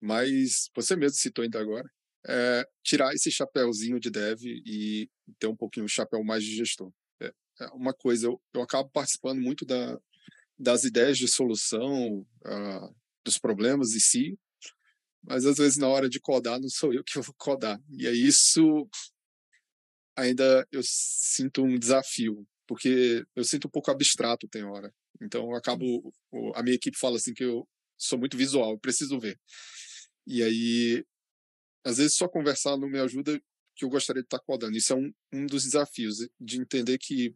mas 0.00 0.70
você 0.74 0.94
mesmo 0.94 1.16
citou 1.16 1.42
ainda 1.42 1.60
agora, 1.60 1.90
é, 2.28 2.68
tirar 2.82 3.14
esse 3.14 3.30
chapéuzinho 3.30 4.00
de 4.00 4.10
dev 4.10 4.40
e 4.44 5.08
ter 5.38 5.46
um 5.46 5.56
pouquinho 5.56 5.86
o 5.86 5.88
chapéu 5.88 6.22
mais 6.24 6.42
de 6.42 6.54
gestor. 6.54 6.92
É, 7.20 7.32
é 7.60 7.66
uma 7.68 7.94
coisa, 7.94 8.26
eu, 8.26 8.40
eu 8.52 8.62
acabo 8.62 8.90
participando 8.90 9.40
muito 9.40 9.64
da, 9.64 9.98
das 10.58 10.84
ideias 10.84 11.18
de 11.18 11.28
solução 11.28 12.20
uh, 12.20 12.96
dos 13.24 13.38
problemas 13.38 13.94
em 13.94 14.00
si, 14.00 14.38
mas 15.22 15.44
às 15.44 15.58
vezes 15.58 15.76
na 15.76 15.88
hora 15.88 16.08
de 16.08 16.20
codar 16.20 16.60
não 16.60 16.68
sou 16.68 16.92
eu 16.92 17.04
que 17.04 17.18
vou 17.18 17.34
codar. 17.36 17.80
E 17.90 18.06
aí 18.06 18.26
isso 18.26 18.88
ainda 20.16 20.66
eu 20.72 20.80
sinto 20.84 21.62
um 21.62 21.78
desafio, 21.78 22.46
porque 22.66 23.24
eu 23.34 23.44
sinto 23.44 23.68
um 23.68 23.70
pouco 23.70 23.90
abstrato 23.90 24.48
tem 24.48 24.64
hora. 24.64 24.92
Então 25.20 25.50
eu 25.50 25.56
acabo, 25.56 26.12
a 26.54 26.62
minha 26.62 26.76
equipe 26.76 26.98
fala 26.98 27.16
assim 27.16 27.34
que 27.34 27.44
eu 27.44 27.66
sou 27.98 28.18
muito 28.18 28.36
visual, 28.36 28.72
eu 28.72 28.78
preciso 28.78 29.18
ver. 29.18 29.38
E 30.26 30.42
aí 30.42 31.04
às 31.84 31.98
vezes 31.98 32.16
só 32.16 32.28
conversar 32.28 32.76
não 32.76 32.88
me 32.88 32.98
ajuda 32.98 33.40
que 33.76 33.84
eu 33.84 33.88
gostaria 33.88 34.22
de 34.22 34.26
estar 34.26 34.40
codando. 34.40 34.76
Isso 34.76 34.92
é 34.92 34.96
um, 34.96 35.12
um 35.32 35.46
dos 35.46 35.64
desafios, 35.64 36.16
de 36.40 36.60
entender 36.60 36.98
que, 36.98 37.34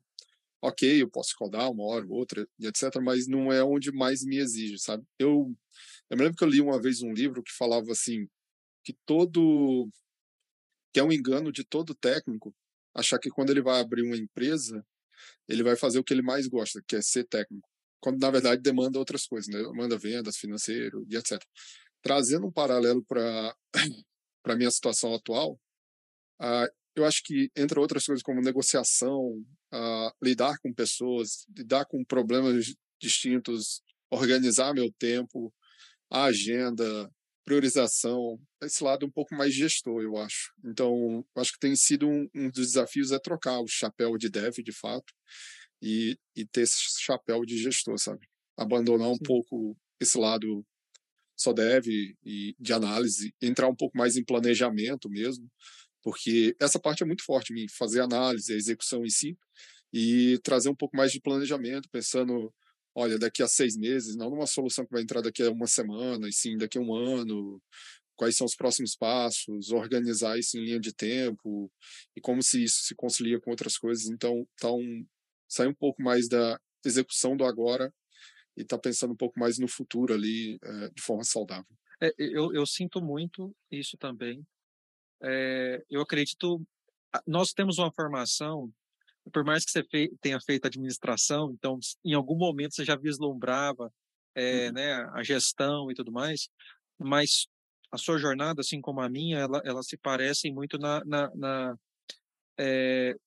ok, 0.62 1.02
eu 1.02 1.08
posso 1.08 1.34
codar 1.36 1.70
uma 1.70 1.84
hora, 1.84 2.06
outra, 2.08 2.48
e 2.58 2.66
etc., 2.66 2.96
mas 3.02 3.28
não 3.28 3.52
é 3.52 3.62
onde 3.62 3.92
mais 3.92 4.24
me 4.24 4.38
exige, 4.38 4.78
sabe? 4.78 5.04
Eu, 5.18 5.54
eu 6.10 6.16
me 6.16 6.24
lembro 6.24 6.36
que 6.36 6.42
eu 6.42 6.48
li 6.48 6.60
uma 6.60 6.80
vez 6.80 7.02
um 7.02 7.12
livro 7.12 7.42
que 7.42 7.52
falava 7.52 7.92
assim, 7.92 8.26
que 8.82 8.94
todo, 9.06 9.88
que 10.92 10.98
é 10.98 11.04
um 11.04 11.12
engano 11.12 11.52
de 11.52 11.62
todo 11.62 11.94
técnico, 11.94 12.54
achar 12.94 13.18
que 13.18 13.30
quando 13.30 13.50
ele 13.50 13.62
vai 13.62 13.80
abrir 13.80 14.02
uma 14.02 14.16
empresa, 14.16 14.84
ele 15.48 15.62
vai 15.62 15.76
fazer 15.76 15.98
o 15.98 16.04
que 16.04 16.14
ele 16.14 16.22
mais 16.22 16.46
gosta, 16.46 16.82
que 16.86 16.96
é 16.96 17.02
ser 17.02 17.24
técnico. 17.24 17.68
Quando, 18.00 18.18
na 18.20 18.30
verdade, 18.30 18.62
demanda 18.62 18.98
outras 18.98 19.26
coisas, 19.26 19.52
né? 19.52 19.62
Demanda 19.62 19.98
vendas, 19.98 20.36
financeiro 20.36 21.04
e 21.08 21.16
etc. 21.16 21.42
Trazendo 22.02 22.46
um 22.46 22.52
paralelo 22.52 23.04
para 23.04 23.54
para 24.42 24.56
minha 24.56 24.70
situação 24.70 25.14
atual, 25.14 25.60
uh, 26.40 26.66
eu 26.96 27.04
acho 27.04 27.22
que, 27.22 27.50
entre 27.54 27.78
outras 27.78 28.06
coisas 28.06 28.22
como 28.22 28.40
negociação, 28.40 29.44
uh, 29.72 30.10
lidar 30.22 30.58
com 30.60 30.72
pessoas, 30.72 31.46
lidar 31.56 31.84
com 31.84 32.02
problemas 32.04 32.74
distintos, 33.00 33.82
organizar 34.10 34.74
meu 34.74 34.90
tempo, 34.98 35.52
a 36.10 36.24
agenda, 36.24 37.10
priorização, 37.50 38.38
esse 38.62 38.84
lado 38.84 39.04
um 39.04 39.10
pouco 39.10 39.34
mais 39.34 39.52
gestor, 39.52 40.00
eu 40.02 40.16
acho. 40.16 40.52
Então, 40.64 41.24
acho 41.36 41.52
que 41.52 41.58
tem 41.58 41.74
sido 41.74 42.08
um, 42.08 42.28
um 42.32 42.48
dos 42.48 42.68
desafios 42.68 43.10
é 43.10 43.18
trocar 43.18 43.58
o 43.58 43.66
chapéu 43.66 44.16
de 44.16 44.28
dev, 44.28 44.58
de 44.62 44.70
fato, 44.70 45.12
e, 45.82 46.16
e 46.36 46.46
ter 46.46 46.60
esse 46.60 46.78
chapéu 47.00 47.44
de 47.44 47.58
gestor, 47.58 47.98
sabe? 47.98 48.24
Abandonar 48.56 49.08
um 49.08 49.16
Sim. 49.16 49.24
pouco 49.24 49.76
esse 49.98 50.16
lado 50.16 50.64
só 51.36 51.52
deve 51.52 52.16
e 52.24 52.54
de 52.56 52.72
análise 52.72 53.34
entrar 53.42 53.66
um 53.66 53.74
pouco 53.74 53.98
mais 53.98 54.16
em 54.16 54.24
planejamento 54.24 55.10
mesmo, 55.10 55.50
porque 56.04 56.54
essa 56.60 56.78
parte 56.78 57.02
é 57.02 57.06
muito 57.06 57.24
forte 57.24 57.52
fazer 57.76 58.00
análise, 58.00 58.52
a 58.52 58.56
execução 58.56 59.04
em 59.04 59.10
si 59.10 59.36
e 59.92 60.38
trazer 60.44 60.68
um 60.68 60.76
pouco 60.76 60.96
mais 60.96 61.10
de 61.10 61.20
planejamento, 61.20 61.88
pensando, 61.90 62.54
olha, 63.00 63.18
daqui 63.18 63.42
a 63.42 63.48
seis 63.48 63.76
meses, 63.76 64.16
não 64.16 64.30
numa 64.30 64.46
solução 64.46 64.84
que 64.84 64.92
vai 64.92 65.02
entrar 65.02 65.22
daqui 65.22 65.42
a 65.42 65.50
uma 65.50 65.66
semana, 65.66 66.28
e 66.28 66.32
sim 66.32 66.56
daqui 66.56 66.78
a 66.78 66.80
um 66.80 66.94
ano, 66.94 67.60
quais 68.16 68.36
são 68.36 68.44
os 68.44 68.54
próximos 68.54 68.94
passos, 68.94 69.70
organizar 69.70 70.38
isso 70.38 70.58
em 70.58 70.64
linha 70.64 70.78
de 70.78 70.92
tempo 70.92 71.72
e 72.14 72.20
como 72.20 72.42
se 72.42 72.62
isso 72.62 72.82
se 72.82 72.94
concilia 72.94 73.40
com 73.40 73.50
outras 73.50 73.78
coisas. 73.78 74.10
Então, 74.10 74.46
tá 74.58 74.70
um, 74.70 75.06
sai 75.48 75.66
um 75.66 75.74
pouco 75.74 76.02
mais 76.02 76.28
da 76.28 76.60
execução 76.84 77.34
do 77.34 77.44
agora 77.44 77.92
e 78.56 78.62
está 78.62 78.78
pensando 78.78 79.14
um 79.14 79.16
pouco 79.16 79.40
mais 79.40 79.58
no 79.58 79.66
futuro 79.66 80.12
ali 80.12 80.58
é, 80.62 80.90
de 80.90 81.00
forma 81.00 81.24
saudável. 81.24 81.74
É, 82.02 82.12
eu, 82.18 82.52
eu, 82.54 82.66
sinto 82.66 83.00
muito 83.00 83.54
isso 83.70 83.96
também. 83.96 84.46
É, 85.22 85.82
eu 85.88 86.02
acredito, 86.02 86.62
nós 87.26 87.52
temos 87.52 87.78
uma 87.78 87.90
formação, 87.90 88.70
por 89.30 89.44
mais 89.44 89.64
que 89.64 89.70
você 89.70 89.84
tenha 90.20 90.40
feito 90.40 90.66
administração, 90.66 91.52
então 91.52 91.78
em 92.04 92.14
algum 92.14 92.36
momento 92.36 92.74
você 92.74 92.84
já 92.84 92.96
vislumbrava 92.96 93.92
uhum. 94.36 94.72
né, 94.72 94.94
a 95.12 95.22
gestão 95.22 95.90
e 95.90 95.94
tudo 95.94 96.12
mais, 96.12 96.48
mas 96.98 97.46
a 97.92 97.98
sua 97.98 98.18
jornada, 98.18 98.60
assim 98.60 98.80
como 98.80 99.00
a 99.00 99.08
minha, 99.08 99.38
ela, 99.38 99.60
ela 99.64 99.82
se 99.82 99.96
parecem 99.96 100.52
muito 100.52 100.78
na, 100.78 101.02
na, 101.04 101.30
na 101.34 101.76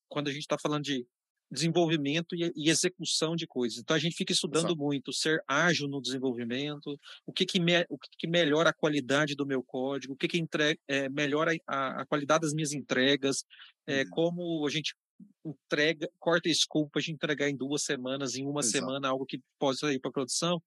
quando 0.08 0.28
a 0.28 0.32
gente 0.32 0.44
está 0.44 0.60
falando 0.60 0.84
de 0.84 1.08
desenvolvimento 1.54 2.36
e, 2.36 2.52
e, 2.56 2.70
execução 2.70 3.36
de 3.36 3.46
coisas. 3.46 3.80
Então 3.80 3.96
a 3.96 4.00
gente 4.00 4.16
fica 4.16 4.34
estudando 4.34 4.66
Exato. 4.66 4.78
muito 4.78 5.14
ser 5.14 5.42
ágil 5.48 5.88
no 5.88 6.02
desenvolvimento, 6.02 7.00
o 7.26 7.32
que 7.32 7.46
que, 7.46 7.60
me, 7.60 7.86
o 7.90 7.98
que, 7.98 8.10
que 8.18 8.28
melhora 8.28 8.72
a 8.72 8.74
qualidade 8.74 9.36
do 9.36 9.46
meu 9.46 9.64
código, 9.64 10.14
o 10.14 10.18
que 10.18 10.28
que 10.28 10.40
entrega, 10.40 10.80
é, 10.88 11.08
melhora 11.10 11.56
a, 11.68 12.02
a, 12.02 12.06
qualidade 12.06 12.42
das 12.42 12.54
minhas 12.54 12.74
entregas, 12.74 13.46
é, 13.86 14.02
uhum. 14.02 14.10
como 14.10 14.68
a 14.68 14.70
gente 14.70 14.96
entrega, 15.46 16.10
corta 16.20 16.54
scope 16.54 16.92
para 16.92 17.00
a 17.00 17.02
gente 17.02 17.16
entregar 17.16 17.50
em 17.50 17.56
duas 17.56 17.84
semanas, 17.84 18.36
em 18.36 18.46
uma 18.46 18.62
Exato. 18.62 18.78
semana 18.78 19.10
algo 19.10 19.26
que 19.26 19.42
pode 19.60 19.80
sair 19.80 20.00
para 20.00 20.12
produção. 20.12 20.62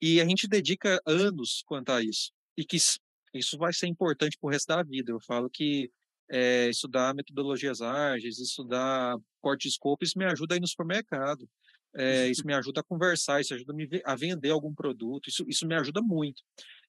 E 0.00 0.20
a 0.20 0.24
gente 0.24 0.46
dedica 0.46 1.00
anos 1.06 1.62
quanto 1.66 1.90
a 1.90 2.02
isso. 2.02 2.32
E 2.56 2.64
que 2.64 2.76
isso 2.76 3.58
vai 3.58 3.72
ser 3.72 3.86
importante 3.86 4.36
para 4.38 4.48
o 4.48 4.50
resto 4.50 4.68
da 4.68 4.82
vida. 4.82 5.12
Eu 5.12 5.20
falo 5.20 5.48
que 5.48 5.90
é, 6.28 6.68
estudar 6.68 7.14
metodologias 7.14 7.80
ágeis, 7.80 8.38
estudar 8.38 9.16
corte 9.40 9.62
de 9.62 9.68
escopo, 9.68 10.04
isso 10.04 10.18
me 10.18 10.24
ajuda 10.24 10.54
a 10.54 10.56
ir 10.56 10.60
no 10.60 10.66
supermercado. 10.66 11.48
É, 11.94 12.28
isso 12.28 12.42
me 12.46 12.54
ajuda 12.54 12.80
a 12.80 12.84
conversar, 12.84 13.40
isso 13.40 13.54
ajuda 13.54 13.72
a 14.04 14.16
vender 14.16 14.50
algum 14.50 14.74
produto, 14.74 15.28
isso, 15.28 15.44
isso 15.48 15.66
me 15.66 15.74
ajuda 15.74 16.02
muito. 16.02 16.42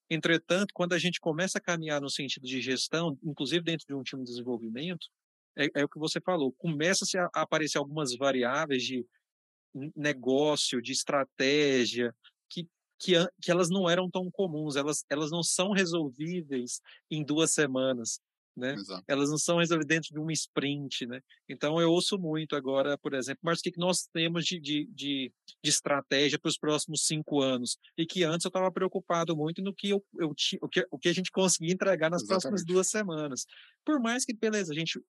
Entretanto, 0.09 0.73
quando 0.73 0.93
a 0.93 0.99
gente 0.99 1.19
começa 1.19 1.57
a 1.57 1.61
caminhar 1.61 2.01
no 2.01 2.09
sentido 2.09 2.45
de 2.45 2.61
gestão, 2.61 3.17
inclusive 3.23 3.63
dentro 3.63 3.85
de 3.85 3.93
um 3.93 4.03
time 4.03 4.23
de 4.23 4.29
desenvolvimento, 4.29 5.07
é, 5.57 5.81
é 5.81 5.83
o 5.83 5.89
que 5.89 5.99
você 5.99 6.19
falou, 6.21 6.53
começa 6.53 7.05
a 7.33 7.41
aparecer 7.41 7.77
algumas 7.77 8.15
variáveis 8.15 8.83
de 8.83 9.05
negócio, 9.95 10.81
de 10.81 10.91
estratégia, 10.91 12.15
que, 12.49 12.67
que, 12.99 13.13
que 13.41 13.51
elas 13.51 13.69
não 13.69 13.89
eram 13.89 14.09
tão 14.09 14.29
comuns, 14.31 14.75
elas, 14.75 15.03
elas 15.09 15.31
não 15.31 15.43
são 15.43 15.71
resolvíveis 15.71 16.81
em 17.11 17.23
duas 17.23 17.51
semanas 17.51 18.19
né? 18.57 18.75
Elas 19.07 19.29
não 19.29 19.37
são 19.37 19.59
resolvidas 19.59 19.87
dentro 19.87 20.09
de 20.11 20.19
uma 20.19 20.33
sprint, 20.33 21.05
né? 21.05 21.21
Então 21.47 21.79
eu 21.79 21.91
ouço 21.91 22.17
muito 22.17 22.55
agora, 22.55 22.97
por 22.97 23.13
exemplo, 23.13 23.39
mas 23.43 23.59
o 23.59 23.61
que, 23.61 23.71
que 23.71 23.79
nós 23.79 24.07
temos 24.11 24.45
de, 24.45 24.59
de, 24.59 24.85
de, 24.91 25.31
de 25.63 25.69
estratégia 25.69 26.39
para 26.39 26.49
os 26.49 26.57
próximos 26.57 27.05
cinco 27.05 27.39
anos? 27.39 27.77
E 27.95 28.05
que 28.05 28.23
antes 28.23 28.45
eu 28.45 28.49
estava 28.49 28.71
preocupado 28.71 29.37
muito 29.37 29.61
no 29.61 29.73
que 29.73 29.89
eu, 29.89 30.03
eu 30.19 30.29
o, 30.61 30.67
que, 30.67 30.87
o 30.89 30.97
que 30.97 31.07
a 31.07 31.13
gente 31.13 31.31
conseguia 31.31 31.71
entregar 31.71 32.09
nas 32.09 32.23
Exatamente. 32.23 32.41
próximas 32.41 32.65
duas 32.65 32.89
semanas. 32.89 33.45
Por 33.85 34.01
mais 34.01 34.25
que, 34.25 34.33
beleza, 34.33 34.73
a 34.73 34.75
gente, 34.75 34.99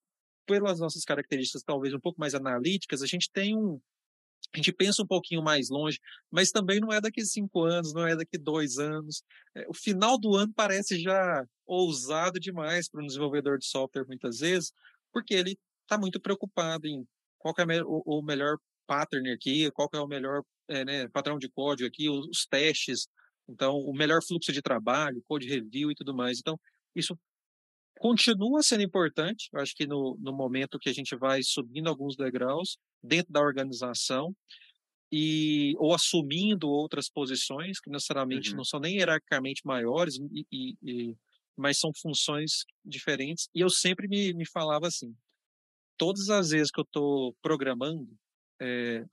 pelas 0.48 0.80
nossas 0.80 1.04
características 1.04 1.62
talvez 1.62 1.92
um 1.92 2.00
pouco 2.00 2.18
mais 2.18 2.34
analíticas, 2.34 3.02
a 3.02 3.06
gente 3.06 3.30
tem 3.30 3.54
um, 3.54 3.78
a 4.54 4.56
gente 4.56 4.72
pensa 4.72 5.02
um 5.02 5.06
pouquinho 5.06 5.42
mais 5.42 5.68
longe, 5.68 6.00
mas 6.30 6.50
também 6.50 6.80
não 6.80 6.90
é 6.90 7.00
daqui 7.00 7.24
cinco 7.24 7.64
anos, 7.64 7.92
não 7.92 8.06
é 8.06 8.16
daqui 8.16 8.38
dois 8.38 8.78
anos. 8.78 9.22
É, 9.54 9.66
o 9.68 9.74
final 9.74 10.18
do 10.18 10.34
ano 10.34 10.52
parece 10.54 10.98
já 10.98 11.44
ousado 11.66 12.40
demais 12.40 12.88
para 12.88 13.02
um 13.02 13.06
desenvolvedor 13.06 13.58
de 13.58 13.66
software, 13.66 14.06
muitas 14.06 14.38
vezes, 14.38 14.72
porque 15.12 15.34
ele 15.34 15.58
está 15.82 15.98
muito 15.98 16.18
preocupado 16.18 16.86
em 16.86 17.06
qual 17.38 17.54
é 17.58 17.82
o, 17.84 18.22
melhor 18.22 18.56
pattern 18.86 19.30
aqui, 19.30 19.70
qual 19.72 19.88
é 19.92 20.00
o 20.00 20.06
melhor 20.06 20.42
é, 20.66 20.84
né, 20.84 21.08
padrão 21.08 21.38
de 21.38 21.48
código 21.50 21.86
aqui, 21.86 22.08
os 22.08 22.46
testes, 22.46 23.06
então 23.48 23.76
o 23.76 23.92
melhor 23.94 24.22
fluxo 24.26 24.50
de 24.52 24.62
trabalho, 24.62 25.22
code 25.28 25.46
review 25.46 25.90
e 25.90 25.94
tudo 25.94 26.14
mais. 26.14 26.38
Então, 26.38 26.58
isso 26.96 27.18
continua 27.98 28.62
sendo 28.62 28.82
importante, 28.82 29.48
eu 29.52 29.60
acho 29.60 29.74
que 29.74 29.86
no, 29.86 30.16
no 30.20 30.32
momento 30.32 30.78
que 30.78 30.88
a 30.88 30.92
gente 30.92 31.16
vai 31.16 31.42
subindo 31.42 31.88
alguns 31.88 32.16
degraus 32.16 32.78
dentro 33.02 33.32
da 33.32 33.40
organização, 33.40 34.34
e 35.10 35.74
ou 35.78 35.94
assumindo 35.94 36.68
outras 36.68 37.08
posições 37.08 37.80
que 37.80 37.90
necessariamente 37.90 38.50
uhum. 38.50 38.58
não 38.58 38.64
são 38.64 38.78
nem 38.78 38.96
hierarquicamente 38.96 39.62
maiores 39.64 40.16
e, 40.16 40.46
e, 40.52 40.76
e, 40.82 41.16
mas 41.56 41.78
são 41.78 41.90
funções 41.94 42.64
diferentes 42.84 43.48
e 43.54 43.60
eu 43.60 43.70
sempre 43.70 44.06
me, 44.06 44.34
me 44.34 44.46
falava 44.46 44.86
assim 44.86 45.14
todas 45.96 46.28
as 46.28 46.50
vezes 46.50 46.70
que 46.70 46.80
eu 46.80 46.84
estou 46.84 47.34
programando 47.40 48.06
é, 48.60 49.04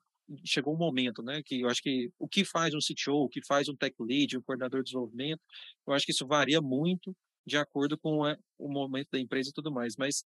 chegou 0.44 0.74
um 0.74 0.78
momento 0.78 1.24
né 1.24 1.42
que 1.46 1.62
eu 1.62 1.70
acho 1.70 1.82
que 1.82 2.12
o 2.20 2.28
que 2.28 2.44
faz 2.44 2.74
um 2.74 2.80
CTO 2.80 3.24
o 3.24 3.30
que 3.30 3.46
faz 3.46 3.70
um 3.70 3.76
tech 3.76 3.96
lead 4.00 4.38
um 4.38 4.42
coordenador 4.42 4.82
de 4.82 4.92
desenvolvimento 4.92 5.42
eu 5.88 5.94
acho 5.94 6.06
que 6.06 6.12
isso 6.12 6.28
varia 6.28 6.62
muito 6.62 7.16
de 7.46 7.58
acordo 7.58 7.98
com 7.98 8.22
o 8.58 8.72
momento 8.72 9.10
da 9.12 9.20
empresa 9.20 9.50
e 9.50 9.54
tudo 9.54 9.72
mais. 9.72 9.96
Mas 9.98 10.24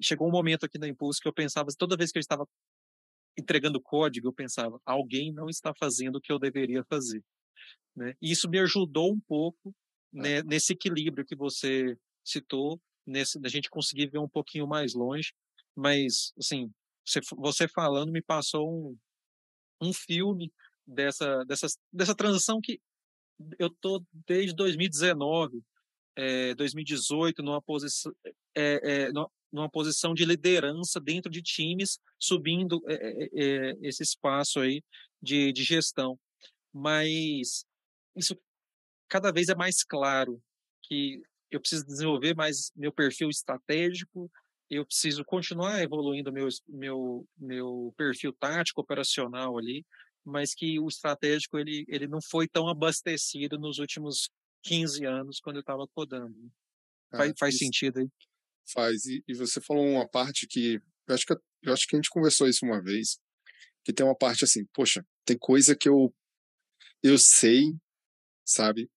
chegou 0.00 0.28
um 0.28 0.32
momento 0.32 0.64
aqui 0.64 0.78
na 0.78 0.88
Impulso 0.88 1.20
que 1.20 1.28
eu 1.28 1.32
pensava, 1.32 1.68
toda 1.76 1.96
vez 1.96 2.12
que 2.12 2.18
eu 2.18 2.20
estava 2.20 2.46
entregando 3.38 3.80
código, 3.80 4.28
eu 4.28 4.32
pensava, 4.32 4.80
alguém 4.84 5.32
não 5.32 5.48
está 5.48 5.72
fazendo 5.74 6.16
o 6.16 6.20
que 6.20 6.32
eu 6.32 6.38
deveria 6.38 6.84
fazer. 6.84 7.22
Né? 7.96 8.14
E 8.20 8.30
isso 8.30 8.48
me 8.48 8.58
ajudou 8.60 9.12
um 9.12 9.20
pouco 9.20 9.74
é. 10.14 10.18
né, 10.20 10.42
nesse 10.42 10.72
equilíbrio 10.72 11.24
que 11.24 11.36
você 11.36 11.96
citou, 12.24 12.80
nesse, 13.06 13.40
da 13.40 13.48
gente 13.48 13.70
conseguir 13.70 14.08
ver 14.08 14.18
um 14.18 14.28
pouquinho 14.28 14.66
mais 14.66 14.94
longe. 14.94 15.32
Mas, 15.76 16.32
assim, 16.38 16.70
você, 17.06 17.20
você 17.36 17.68
falando 17.68 18.12
me 18.12 18.22
passou 18.22 18.68
um, 18.68 18.96
um 19.80 19.92
filme 19.92 20.52
dessa, 20.86 21.44
dessa, 21.44 21.66
dessa 21.92 22.14
transição 22.14 22.60
que 22.60 22.80
eu 23.58 23.70
tô 23.70 24.04
desde 24.26 24.54
2019 24.54 25.62
é, 26.20 26.54
2018 26.54 27.42
numa 27.42 27.62
posição, 27.62 28.12
é, 28.54 29.06
é, 29.06 29.12
numa 29.52 29.70
posição 29.70 30.12
de 30.14 30.24
liderança 30.24 31.00
dentro 31.00 31.30
de 31.30 31.42
times, 31.42 31.98
subindo 32.18 32.82
esse 33.82 34.02
espaço 34.02 34.60
aí 34.60 34.82
de, 35.22 35.52
de 35.52 35.64
gestão. 35.64 36.18
Mas 36.72 37.64
isso 38.14 38.38
cada 39.08 39.32
vez 39.32 39.48
é 39.48 39.54
mais 39.54 39.82
claro 39.82 40.40
que 40.82 41.22
eu 41.50 41.60
preciso 41.60 41.84
desenvolver 41.86 42.34
mais 42.34 42.70
meu 42.76 42.92
perfil 42.92 43.28
estratégico, 43.28 44.30
eu 44.68 44.86
preciso 44.86 45.24
continuar 45.24 45.82
evoluindo 45.82 46.32
meu 46.32 46.48
meu 46.68 47.26
meu 47.36 47.92
perfil 47.96 48.32
tático 48.32 48.80
operacional 48.80 49.58
ali, 49.58 49.84
mas 50.24 50.54
que 50.54 50.78
o 50.78 50.86
estratégico 50.86 51.58
ele 51.58 51.84
ele 51.88 52.06
não 52.06 52.20
foi 52.22 52.46
tão 52.46 52.68
abastecido 52.68 53.58
nos 53.58 53.78
últimos 53.78 54.30
15 54.62 55.04
anos 55.04 55.40
quando 55.40 55.56
eu 55.56 55.60
estava 55.60 55.86
codando. 55.88 56.34
Ah, 57.12 57.18
faz, 57.18 57.32
faz 57.38 57.58
sentido 57.58 58.00
aí? 58.00 58.08
Faz. 58.72 59.04
E, 59.06 59.22
e, 59.26 59.34
você 59.34 59.60
falou 59.60 59.84
uma 59.84 60.08
parte 60.08 60.46
que 60.46 60.80
eu 61.06 61.14
acho 61.14 61.26
que 61.26 61.34
eu 61.62 61.72
acho 61.72 61.86
que 61.86 61.96
a 61.96 61.98
gente 61.98 62.10
conversou 62.10 62.48
isso 62.48 62.64
uma 62.64 62.82
vez, 62.82 63.18
que 63.84 63.92
tem 63.92 64.04
uma 64.04 64.16
parte 64.16 64.44
assim, 64.44 64.64
poxa, 64.72 65.04
tem 65.24 65.36
coisa 65.36 65.76
que 65.76 65.88
eu 65.88 66.14
eu 67.02 67.18
sei, 67.18 67.74
sabe? 68.44 68.90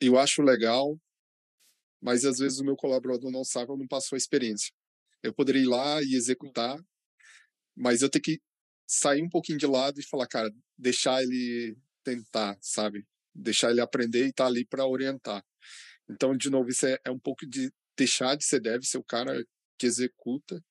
Eu 0.00 0.18
acho 0.18 0.42
legal, 0.42 0.98
mas 2.02 2.24
às 2.24 2.38
vezes 2.38 2.58
o 2.58 2.64
meu 2.64 2.76
colaborador 2.76 3.30
não 3.30 3.44
sabe 3.44 3.70
ou 3.70 3.78
não 3.78 3.86
passou 3.86 4.16
a 4.16 4.18
experiência. 4.18 4.72
Eu 5.22 5.32
poderia 5.32 5.62
ir 5.62 5.66
lá 5.66 6.02
e 6.02 6.14
executar, 6.14 6.78
mas 7.74 8.02
eu 8.02 8.10
tenho 8.10 8.22
que 8.22 8.42
sair 8.86 9.22
um 9.22 9.28
pouquinho 9.28 9.58
de 9.58 9.66
lado 9.66 9.98
e 9.98 10.06
falar, 10.06 10.26
cara, 10.26 10.50
deixar 10.76 11.22
ele 11.22 11.76
tentar, 12.04 12.58
sabe? 12.60 13.06
Deixar 13.34 13.70
ele 13.70 13.80
aprender 13.80 14.26
e 14.26 14.28
estar 14.28 14.44
tá 14.44 14.48
ali 14.48 14.64
para 14.64 14.86
orientar. 14.86 15.44
Então, 16.08 16.36
de 16.36 16.50
novo, 16.50 16.68
isso 16.68 16.86
é, 16.86 16.98
é, 17.04 17.10
um 17.10 17.18
pouco 17.18 17.46
de 17.46 17.72
deixar 17.96 18.36
de 18.36 18.44
ser 18.44 18.60
dev, 18.60 18.82
ser 18.82 18.98
o 18.98 19.04
cara 19.04 19.44
que 19.78 19.86
executa 19.86 20.62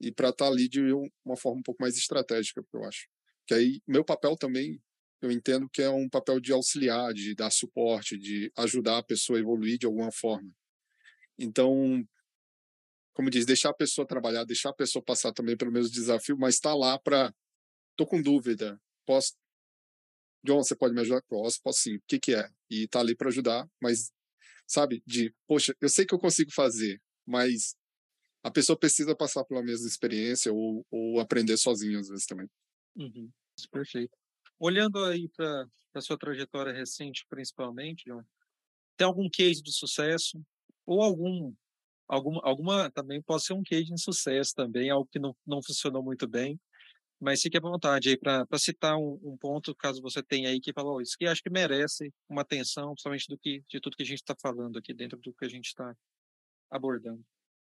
e 0.00 0.12
para 0.12 0.30
estar 0.30 0.46
tá 0.46 0.50
ali 0.50 0.68
de 0.68 0.80
uma 1.24 1.36
forma 1.36 1.60
um 1.60 1.62
pouco 1.62 1.82
mais 1.82 1.96
estratégica, 1.96 2.62
eu 2.72 2.84
acho. 2.84 3.08
Que 3.46 3.54
aí, 3.54 3.80
meu 3.86 4.04
papel 4.04 4.36
também, 4.36 4.80
eu 5.22 5.30
entendo 5.30 5.68
que 5.70 5.82
é 5.82 5.88
um 5.88 6.08
papel 6.08 6.40
de 6.40 6.52
auxiliar, 6.52 7.12
de 7.14 7.34
dar 7.34 7.50
suporte, 7.50 8.18
de 8.18 8.52
ajudar 8.56 8.98
a 8.98 9.02
pessoa 9.02 9.38
a 9.38 9.40
evoluir 9.40 9.78
de 9.78 9.86
alguma 9.86 10.12
forma. 10.12 10.50
Então, 11.38 12.06
como 13.14 13.30
diz, 13.30 13.46
deixar 13.46 13.70
a 13.70 13.74
pessoa 13.74 14.06
trabalhar, 14.06 14.44
deixar 14.44 14.70
a 14.70 14.74
pessoa 14.74 15.02
passar 15.02 15.32
também 15.32 15.56
pelo 15.56 15.72
mesmo 15.72 15.90
desafio, 15.90 16.36
mas 16.38 16.56
estar 16.56 16.70
tá 16.70 16.76
lá 16.76 16.98
para 16.98 17.34
tô 17.96 18.06
com 18.06 18.20
dúvida, 18.20 18.78
posso 19.06 19.32
John, 20.46 20.62
você 20.62 20.76
pode 20.76 20.94
me 20.94 21.00
ajudar? 21.00 21.22
Posso, 21.28 21.60
posso 21.62 21.80
sim. 21.80 21.96
O 21.96 22.02
que, 22.06 22.18
que 22.18 22.34
é? 22.34 22.48
E 22.70 22.86
tá 22.88 23.00
ali 23.00 23.14
para 23.14 23.28
ajudar, 23.28 23.68
mas, 23.80 24.12
sabe, 24.66 25.02
de, 25.06 25.34
poxa, 25.46 25.74
eu 25.80 25.88
sei 25.88 26.06
que 26.06 26.14
eu 26.14 26.18
consigo 26.18 26.50
fazer, 26.52 27.00
mas 27.26 27.76
a 28.42 28.50
pessoa 28.50 28.78
precisa 28.78 29.14
passar 29.14 29.44
pela 29.44 29.62
mesma 29.62 29.88
experiência 29.88 30.52
ou, 30.52 30.86
ou 30.90 31.20
aprender 31.20 31.56
sozinha 31.56 31.98
às 31.98 32.08
vezes 32.08 32.26
também. 32.26 32.48
Uhum. 32.96 33.30
Perfeito. 33.70 34.16
Olhando 34.58 35.04
aí 35.04 35.28
para 35.36 35.66
a 35.94 36.00
sua 36.00 36.16
trajetória 36.16 36.72
recente, 36.72 37.26
principalmente, 37.28 38.04
John, 38.06 38.22
tem 38.96 39.06
algum 39.06 39.28
case 39.28 39.60
de 39.62 39.72
sucesso 39.72 40.40
ou 40.86 41.02
algum 41.02 41.52
alguma, 42.08 42.40
alguma 42.44 42.90
também 42.90 43.20
pode 43.20 43.44
ser 43.44 43.52
um 43.52 43.62
case 43.62 43.92
de 43.92 44.00
sucesso 44.00 44.54
também, 44.54 44.90
algo 44.90 45.08
que 45.10 45.18
não, 45.18 45.36
não 45.46 45.62
funcionou 45.62 46.02
muito 46.02 46.26
bem, 46.26 46.58
mas 47.20 47.40
fique 47.40 47.56
à 47.56 47.60
vontade 47.60 48.10
aí 48.10 48.18
para 48.18 48.46
citar 48.58 48.96
um, 48.96 49.18
um, 49.22 49.36
ponto, 49.36 49.74
caso 49.74 50.02
você 50.02 50.22
tenha 50.22 50.50
aí 50.50 50.60
que 50.60 50.72
falou 50.72 51.00
isso, 51.00 51.16
que 51.18 51.26
acho 51.26 51.42
que 51.42 51.50
merece 51.50 52.12
uma 52.28 52.42
atenção, 52.42 52.92
principalmente 52.92 53.28
do 53.28 53.38
que, 53.38 53.62
de 53.68 53.80
tudo 53.80 53.96
que 53.96 54.02
a 54.02 54.06
gente 54.06 54.18
está 54.18 54.34
falando 54.40 54.78
aqui 54.78 54.92
dentro 54.92 55.18
do 55.18 55.32
que 55.32 55.44
a 55.44 55.48
gente 55.48 55.66
está 55.66 55.94
abordando. 56.70 57.24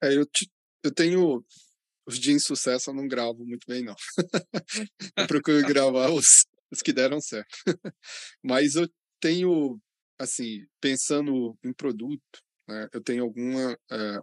É, 0.03 0.15
eu, 0.15 0.27
te, 0.27 0.51
eu 0.83 0.93
tenho 0.93 1.45
os 2.07 2.19
de 2.19 2.33
insucesso, 2.33 2.91
eu 2.91 2.95
não 2.95 3.07
gravo 3.07 3.45
muito 3.45 3.67
bem, 3.69 3.85
não. 3.85 3.95
eu 5.17 5.27
procuro 5.27 5.61
gravar 5.67 6.11
os, 6.11 6.47
os 6.73 6.81
que 6.83 6.93
deram 6.93 7.21
certo. 7.21 7.57
Mas 8.43 8.75
eu 8.75 8.89
tenho, 9.21 9.79
assim, 10.19 10.67
pensando 10.81 11.57
em 11.65 11.73
produto, 11.73 12.41
né, 12.69 12.89
eu 12.93 13.03
tenho 13.03 13.25
alguma. 13.25 13.79
É, 13.91 14.21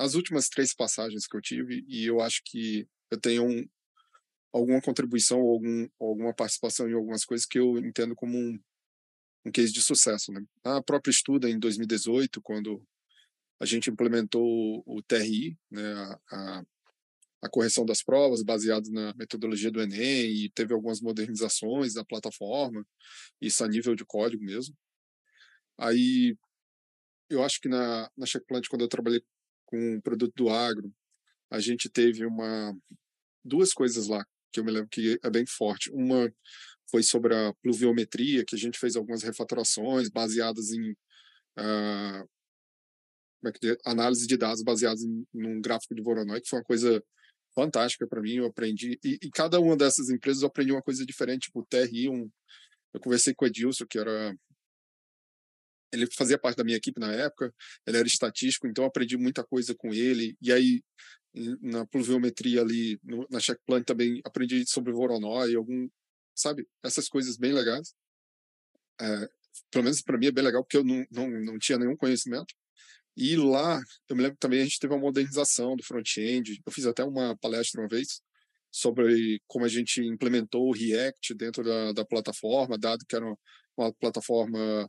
as 0.00 0.14
últimas 0.14 0.48
três 0.48 0.74
passagens 0.74 1.26
que 1.26 1.36
eu 1.36 1.40
tive, 1.40 1.84
e 1.88 2.06
eu 2.06 2.20
acho 2.20 2.40
que 2.44 2.86
eu 3.10 3.20
tenho 3.20 3.44
um, 3.44 3.68
alguma 4.52 4.80
contribuição 4.80 5.40
ou 5.40 5.52
algum, 5.52 5.88
alguma 6.00 6.34
participação 6.34 6.88
em 6.88 6.94
algumas 6.94 7.24
coisas 7.24 7.46
que 7.46 7.58
eu 7.58 7.78
entendo 7.78 8.14
como 8.14 8.36
um, 8.36 8.58
um 9.44 9.50
case 9.50 9.72
de 9.72 9.82
sucesso. 9.82 10.32
Né? 10.32 10.44
A 10.64 10.82
própria 10.82 11.10
estuda 11.10 11.48
em 11.48 11.58
2018, 11.58 12.40
quando 12.40 12.82
a 13.60 13.66
gente 13.66 13.90
implementou 13.90 14.82
o 14.86 15.02
TRI, 15.02 15.58
né, 15.70 15.82
a, 16.30 16.62
a, 17.42 17.48
correção 17.50 17.84
das 17.84 18.02
provas 18.02 18.42
baseado 18.42 18.88
na 18.90 19.12
metodologia 19.14 19.70
do 19.70 19.80
Enem 19.80 20.44
e 20.44 20.50
teve 20.50 20.72
algumas 20.72 21.00
modernizações 21.00 21.92
da 21.94 22.04
plataforma, 22.04 22.86
isso 23.40 23.64
a 23.64 23.68
nível 23.68 23.96
de 23.96 24.04
código 24.04 24.44
mesmo. 24.44 24.76
Aí, 25.76 26.36
eu 27.28 27.42
acho 27.42 27.60
que 27.60 27.68
na, 27.68 28.10
na 28.16 28.26
Checkplant, 28.26 28.68
quando 28.68 28.82
eu 28.82 28.88
trabalhei 28.88 29.22
com 29.66 29.96
o 29.96 30.02
produto 30.02 30.32
do 30.36 30.48
agro, 30.48 30.92
a 31.50 31.60
gente 31.60 31.88
teve 31.88 32.24
uma 32.24 32.76
duas 33.44 33.72
coisas 33.72 34.06
lá 34.06 34.24
que 34.52 34.60
eu 34.60 34.64
me 34.64 34.72
lembro 34.72 34.88
que 34.88 35.18
é 35.22 35.30
bem 35.30 35.44
forte. 35.46 35.90
Uma 35.92 36.32
foi 36.90 37.02
sobre 37.02 37.34
a 37.34 37.54
pluviometria, 37.62 38.44
que 38.44 38.56
a 38.56 38.58
gente 38.58 38.78
fez 38.78 38.96
algumas 38.96 39.22
refatorações 39.22 40.08
baseadas 40.08 40.70
em 40.70 40.92
uh, 41.58 42.28
é 43.46 43.52
que 43.52 43.78
análise 43.84 44.26
de 44.26 44.36
dados 44.36 44.62
baseados 44.62 45.02
em 45.04 45.24
num 45.32 45.60
gráfico 45.60 45.94
de 45.94 46.02
Voronoi, 46.02 46.40
que 46.40 46.48
foi 46.48 46.58
uma 46.58 46.64
coisa 46.64 47.02
fantástica 47.54 48.06
para 48.06 48.20
mim. 48.20 48.36
Eu 48.36 48.46
aprendi 48.46 48.98
e, 49.04 49.18
e, 49.22 49.30
cada 49.30 49.60
uma 49.60 49.76
dessas 49.76 50.10
empresas 50.10 50.42
eu 50.42 50.48
aprendi 50.48 50.72
uma 50.72 50.82
coisa 50.82 51.04
diferente. 51.06 51.42
Tipo, 51.42 51.60
o 51.60 51.66
TRI, 51.66 52.08
um, 52.08 52.28
eu 52.94 53.00
conversei 53.00 53.34
com 53.34 53.44
o 53.44 53.48
Edilson, 53.48 53.86
que 53.88 53.98
era 53.98 54.34
ele 55.92 56.06
fazia 56.14 56.38
parte 56.38 56.56
da 56.56 56.64
minha 56.64 56.76
equipe 56.76 57.00
na 57.00 57.12
época, 57.12 57.52
ele 57.86 57.96
era 57.96 58.06
estatístico, 58.06 58.66
então 58.66 58.84
aprendi 58.84 59.16
muita 59.16 59.44
coisa 59.44 59.74
com 59.74 59.92
ele. 59.92 60.36
E 60.40 60.52
aí, 60.52 60.82
na 61.60 61.86
pluviometria 61.86 62.62
ali, 62.62 62.98
no, 63.02 63.26
na 63.30 63.40
checkplan 63.40 63.82
também 63.82 64.20
aprendi 64.24 64.64
sobre 64.68 64.92
Voronoi, 64.92 65.54
algum, 65.54 65.88
sabe, 66.34 66.66
essas 66.82 67.08
coisas 67.08 67.36
bem 67.36 67.52
legais. 67.52 67.94
É, 69.00 69.28
pelo 69.70 69.84
menos 69.84 70.02
para 70.02 70.18
mim 70.18 70.26
é 70.26 70.32
bem 70.32 70.44
legal, 70.44 70.62
porque 70.62 70.76
eu 70.76 70.84
não, 70.84 71.04
não, 71.10 71.28
não 71.28 71.58
tinha 71.58 71.78
nenhum 71.78 71.96
conhecimento. 71.96 72.54
E 73.16 73.36
lá, 73.36 73.80
eu 74.08 74.16
me 74.16 74.22
lembro 74.22 74.38
também 74.38 74.60
a 74.60 74.64
gente 74.64 74.78
teve 74.78 74.94
uma 74.94 75.00
modernização 75.00 75.76
do 75.76 75.82
front-end. 75.82 76.60
Eu 76.64 76.72
fiz 76.72 76.86
até 76.86 77.02
uma 77.04 77.36
palestra 77.36 77.80
uma 77.80 77.88
vez 77.88 78.20
sobre 78.70 79.40
como 79.46 79.64
a 79.64 79.68
gente 79.68 80.00
implementou 80.02 80.68
o 80.68 80.72
React 80.72 81.34
dentro 81.34 81.64
da, 81.64 81.92
da 81.92 82.04
plataforma, 82.04 82.78
dado 82.78 83.04
que 83.06 83.16
era 83.16 83.24
uma, 83.24 83.36
uma 83.76 83.92
plataforma 83.94 84.88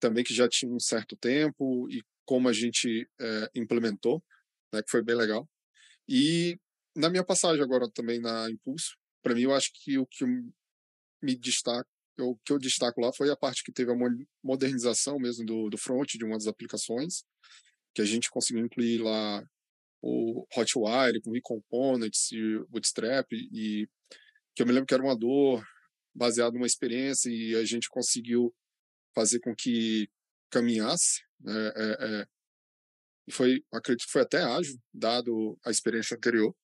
também 0.00 0.24
que 0.24 0.34
já 0.34 0.48
tinha 0.48 0.72
um 0.72 0.80
certo 0.80 1.16
tempo 1.16 1.88
e 1.90 2.02
como 2.24 2.48
a 2.48 2.52
gente 2.52 3.08
é, 3.20 3.50
implementou, 3.54 4.22
né, 4.72 4.82
que 4.82 4.90
foi 4.90 5.02
bem 5.02 5.16
legal. 5.16 5.48
E 6.08 6.58
na 6.96 7.08
minha 7.10 7.24
passagem 7.24 7.62
agora 7.62 7.88
também 7.90 8.20
na 8.20 8.50
Impulso, 8.50 8.96
para 9.22 9.34
mim 9.34 9.42
eu 9.42 9.54
acho 9.54 9.70
que 9.74 9.98
o 9.98 10.06
que 10.06 10.24
me 11.22 11.36
destaca, 11.36 11.88
o 12.18 12.36
que 12.44 12.52
eu 12.52 12.58
destaco 12.58 13.00
lá 13.00 13.12
foi 13.12 13.30
a 13.30 13.36
parte 13.36 13.62
que 13.62 13.72
teve 13.72 13.92
a 13.92 13.96
modernização 14.42 15.18
mesmo 15.18 15.44
do, 15.44 15.68
do 15.68 15.78
front 15.78 16.08
de 16.12 16.24
uma 16.24 16.36
das 16.36 16.46
aplicações, 16.46 17.24
que 17.94 18.02
a 18.02 18.04
gente 18.04 18.30
conseguiu 18.30 18.64
incluir 18.64 18.98
lá 18.98 19.44
o 20.02 20.46
Hotwire 20.56 21.20
com 21.22 21.36
e-components 21.36 22.32
e 22.32 22.58
Bootstrap 22.68 23.30
e 23.32 23.86
que 24.54 24.62
eu 24.62 24.66
me 24.66 24.72
lembro 24.72 24.86
que 24.86 24.94
era 24.94 25.02
uma 25.02 25.16
dor 25.16 25.64
baseado 26.14 26.54
numa 26.54 26.66
experiência 26.66 27.30
e 27.30 27.54
a 27.54 27.64
gente 27.64 27.88
conseguiu 27.88 28.54
fazer 29.14 29.40
com 29.40 29.54
que 29.54 30.08
caminhasse, 30.50 31.22
né, 31.40 31.68
é, 31.74 32.20
é, 32.20 32.26
e 33.26 33.32
foi, 33.32 33.64
acredito 33.72 34.06
que 34.06 34.12
foi 34.12 34.22
até 34.22 34.42
ágil, 34.42 34.76
dado 34.92 35.58
a 35.64 35.70
experiência 35.70 36.16
anterior. 36.16 36.54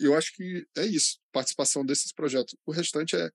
E 0.00 0.04
eu 0.04 0.16
acho 0.16 0.32
que 0.34 0.66
é 0.76 0.84
isso, 0.84 1.20
participação 1.32 1.84
desses 1.84 2.12
projetos. 2.12 2.56
O 2.66 2.72
restante 2.72 3.16
é, 3.16 3.30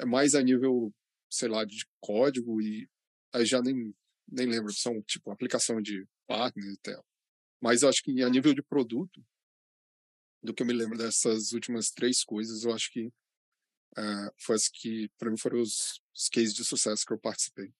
é 0.00 0.04
mais 0.04 0.34
a 0.34 0.42
nível, 0.42 0.92
sei 1.30 1.48
lá, 1.48 1.64
de 1.64 1.86
código 2.00 2.60
e 2.60 2.88
aí 3.32 3.46
já 3.46 3.60
nem, 3.62 3.94
nem 4.28 4.46
lembro, 4.46 4.72
são 4.72 5.00
tipo 5.02 5.30
aplicação 5.30 5.80
de 5.80 6.06
partner 6.26 6.72
e 6.72 6.76
tal. 6.78 7.04
Mas 7.60 7.82
eu 7.82 7.88
acho 7.88 8.02
que 8.02 8.22
a 8.22 8.28
nível 8.28 8.52
de 8.52 8.62
produto, 8.62 9.24
do 10.42 10.52
que 10.52 10.62
eu 10.62 10.66
me 10.66 10.72
lembro 10.72 10.98
dessas 10.98 11.52
últimas 11.52 11.90
três 11.90 12.24
coisas, 12.24 12.64
eu 12.64 12.72
acho 12.74 12.90
que 12.92 13.12
uh, 13.98 14.32
foi 14.38 14.56
as 14.56 14.68
que, 14.68 15.10
para 15.18 15.30
mim, 15.30 15.36
foram 15.36 15.60
os, 15.60 16.00
os 16.14 16.28
cases 16.28 16.54
de 16.54 16.64
sucesso 16.64 17.04
que 17.06 17.12
eu 17.12 17.18
participei. 17.18 17.72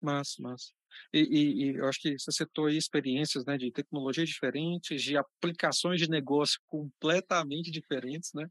Massa, 0.00 0.40
massa. 0.40 0.72
E, 1.12 1.20
e, 1.20 1.64
e, 1.64 1.76
eu 1.76 1.86
acho 1.86 2.00
que 2.00 2.18
você 2.18 2.30
citou 2.30 2.66
aí 2.66 2.76
experiências 2.76 3.44
né, 3.44 3.56
de 3.56 3.70
tecnologias 3.70 4.28
diferentes, 4.28 5.02
de 5.02 5.16
aplicações 5.16 6.00
de 6.00 6.08
negócio 6.08 6.60
completamente 6.66 7.70
diferentes, 7.70 8.32
né? 8.32 8.48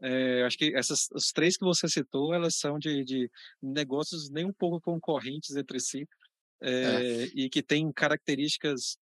É, 0.00 0.44
acho 0.44 0.56
que 0.56 0.76
essas 0.76 1.08
as 1.12 1.32
três 1.32 1.56
que 1.56 1.64
você 1.64 1.88
citou, 1.88 2.32
elas 2.32 2.54
são 2.54 2.78
de, 2.78 3.02
de 3.04 3.28
negócios 3.60 4.30
nem 4.30 4.44
um 4.44 4.52
pouco 4.52 4.80
concorrentes 4.80 5.56
entre 5.56 5.80
si 5.80 6.06
é, 6.60 6.70
é. 6.70 7.24
e 7.34 7.50
que 7.50 7.62
têm 7.62 7.90
características 7.92 8.96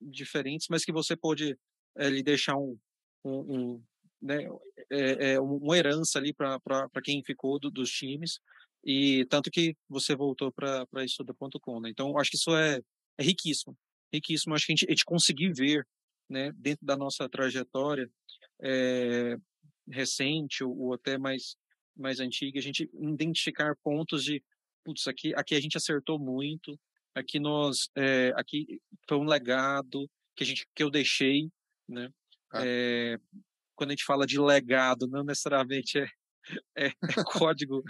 diferentes, 0.00 0.68
mas 0.70 0.84
que 0.84 0.92
você 0.92 1.16
pode 1.16 1.58
é, 1.96 2.08
lhe 2.08 2.22
deixar 2.22 2.56
um, 2.56 2.78
um, 3.24 3.56
um 3.56 3.84
né, 4.20 4.48
é, 4.90 5.32
é, 5.32 5.40
uma 5.40 5.76
herança 5.76 6.18
ali 6.18 6.32
para 6.32 6.58
quem 7.02 7.22
ficou 7.22 7.58
do, 7.58 7.70
dos 7.70 7.90
times, 7.90 8.40
e 8.84 9.24
tanto 9.26 9.50
que 9.50 9.76
você 9.88 10.14
voltou 10.14 10.52
para 10.52 11.04
estuda.com. 11.04 11.80
Né? 11.80 11.90
Então, 11.90 12.16
acho 12.18 12.30
que 12.30 12.36
isso 12.36 12.54
é, 12.54 12.80
é 13.18 13.22
riquíssimo, 13.22 13.76
riquíssimo. 14.12 14.54
Acho 14.54 14.66
que 14.66 14.72
a 14.72 14.76
gente, 14.76 14.86
a 14.86 14.90
gente 14.90 15.04
conseguir 15.04 15.52
ver, 15.52 15.86
né, 16.28 16.52
dentro 16.56 16.86
da 16.86 16.96
nossa 16.96 17.28
trajetória 17.28 18.08
é, 18.62 19.36
recente 19.88 20.62
ou, 20.62 20.76
ou, 20.78 20.94
até 20.94 21.18
mais, 21.18 21.56
mais 21.96 22.20
antiga, 22.20 22.58
a 22.58 22.62
gente 22.62 22.88
identificar 22.94 23.76
pontos 23.82 24.24
de, 24.24 24.42
putz, 24.84 25.06
aqui, 25.08 25.34
aqui 25.34 25.54
a 25.54 25.60
gente 25.60 25.76
acertou 25.76 26.18
muito, 26.18 26.78
aqui 27.14 27.40
nós, 27.40 27.88
é, 27.96 28.32
aqui 28.36 28.80
foi 29.08 29.18
um 29.18 29.24
legado 29.24 30.08
que 30.36 30.44
a 30.44 30.46
gente, 30.46 30.66
que 30.74 30.82
eu 30.82 30.90
deixei, 30.90 31.50
né? 31.88 32.10
Ah. 32.52 32.62
É, 32.64 33.18
quando 33.76 33.90
a 33.90 33.92
gente 33.92 34.04
fala 34.04 34.26
de 34.26 34.40
legado, 34.40 35.06
não 35.06 35.22
necessariamente 35.22 35.98
é, 35.98 36.08
é, 36.76 36.86
é 36.86 37.24
código, 37.24 37.82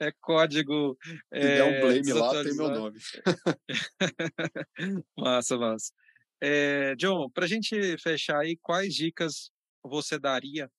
é 0.00 0.12
código. 0.20 0.96
Se 1.04 1.18
é, 1.32 1.56
der 1.56 1.64
um 1.64 1.80
blame 1.80 2.12
lá, 2.12 2.42
tem 2.42 2.56
meu 2.56 2.70
nome. 2.70 2.98
massa, 5.16 5.56
massa. 5.56 5.92
É, 6.40 6.94
John, 6.96 7.30
para 7.30 7.44
a 7.44 7.48
gente 7.48 7.96
fechar 7.98 8.40
aí, 8.40 8.56
quais 8.60 8.94
dicas 8.94 9.50
você 9.82 10.18
daria 10.18 10.70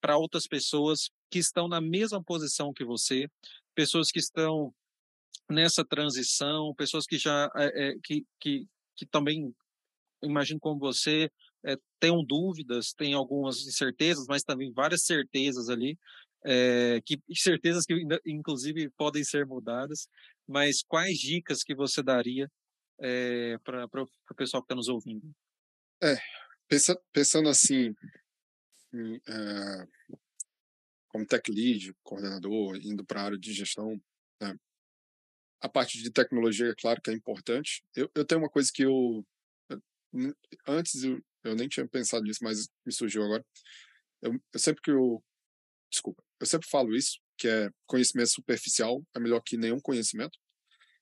para 0.00 0.16
outras 0.16 0.46
pessoas 0.46 1.10
que 1.30 1.38
estão 1.38 1.68
na 1.68 1.80
mesma 1.80 2.22
posição 2.22 2.72
que 2.72 2.84
você, 2.84 3.28
pessoas 3.74 4.10
que 4.10 4.18
estão 4.18 4.74
nessa 5.48 5.84
transição, 5.84 6.74
pessoas 6.74 7.06
que 7.06 7.18
já 7.18 7.50
é, 7.56 7.88
é, 7.88 7.94
que, 8.02 8.26
que, 8.40 8.66
que 8.96 9.06
também 9.06 9.54
imagino 10.22 10.60
como 10.60 10.78
você 10.78 11.30
é, 11.64 11.76
tenham 11.98 12.24
dúvidas, 12.24 12.92
tem 12.92 13.14
algumas 13.14 13.66
incertezas, 13.66 14.26
mas 14.26 14.42
também 14.42 14.72
várias 14.72 15.04
certezas 15.04 15.68
ali, 15.68 15.98
é, 16.44 17.00
que 17.04 17.18
certezas 17.34 17.86
que 17.86 17.94
inclusive 18.26 18.90
podem 18.90 19.24
ser 19.24 19.46
mudadas. 19.46 20.08
Mas 20.46 20.82
quais 20.82 21.18
dicas 21.18 21.62
que 21.62 21.74
você 21.74 22.02
daria 22.02 22.50
é, 23.00 23.56
para 23.64 23.86
o 23.86 24.34
pessoal 24.36 24.62
que 24.62 24.66
está 24.66 24.74
nos 24.74 24.88
ouvindo? 24.88 25.34
É, 26.02 26.16
pensa, 26.68 27.00
pensando 27.12 27.48
assim, 27.48 27.94
em, 28.92 29.16
é, 29.26 29.88
como 31.08 31.26
tech 31.26 31.50
lead, 31.50 31.94
coordenador, 32.02 32.76
indo 32.76 33.04
para 33.04 33.22
a 33.22 33.24
área 33.24 33.38
de 33.38 33.52
gestão, 33.52 33.98
né? 34.40 34.54
a 35.62 35.68
parte 35.68 36.02
de 36.02 36.10
tecnologia, 36.10 36.68
é 36.68 36.74
claro 36.74 37.00
que 37.00 37.10
é 37.10 37.14
importante. 37.14 37.82
Eu, 37.96 38.10
eu 38.14 38.24
tenho 38.24 38.42
uma 38.42 38.50
coisa 38.50 38.70
que 38.72 38.82
eu 38.82 39.24
antes 40.66 41.02
eu, 41.02 41.20
eu 41.44 41.54
nem 41.54 41.68
tinha 41.68 41.86
pensado 41.86 42.24
nisso, 42.24 42.40
mas 42.42 42.68
me 42.86 42.92
surgiu 42.92 43.22
agora. 43.22 43.44
Eu, 44.22 44.32
eu 44.52 44.60
sempre 44.60 44.82
que 44.82 44.90
eu. 44.90 45.22
Desculpa. 45.90 46.22
Eu 46.40 46.46
sempre 46.46 46.68
falo 46.68 46.94
isso, 46.96 47.20
que 47.38 47.46
é 47.48 47.70
conhecimento 47.86 48.30
superficial 48.30 49.02
é 49.14 49.20
melhor 49.20 49.40
que 49.44 49.56
nenhum 49.56 49.80
conhecimento. 49.80 50.38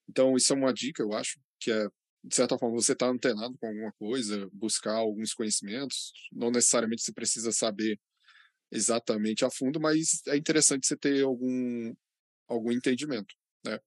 Então, 0.08 0.36
isso 0.36 0.52
é 0.52 0.56
uma 0.56 0.72
dica, 0.72 1.02
eu 1.02 1.12
acho, 1.12 1.40
que 1.60 1.70
é, 1.70 1.88
de 2.24 2.34
certa 2.34 2.58
forma, 2.58 2.76
você 2.76 2.92
está 2.92 3.06
antenado 3.06 3.56
com 3.58 3.66
alguma 3.66 3.92
coisa, 3.92 4.48
buscar 4.52 4.94
alguns 4.94 5.32
conhecimentos. 5.32 6.12
Não 6.30 6.50
necessariamente 6.50 7.02
você 7.02 7.12
precisa 7.12 7.52
saber 7.52 7.98
exatamente 8.70 9.44
a 9.44 9.50
fundo, 9.50 9.80
mas 9.80 10.22
é 10.28 10.36
interessante 10.36 10.86
você 10.86 10.96
ter 10.96 11.22
algum, 11.22 11.94
algum 12.48 12.72
entendimento. 12.72 13.34
Né? 13.64 13.78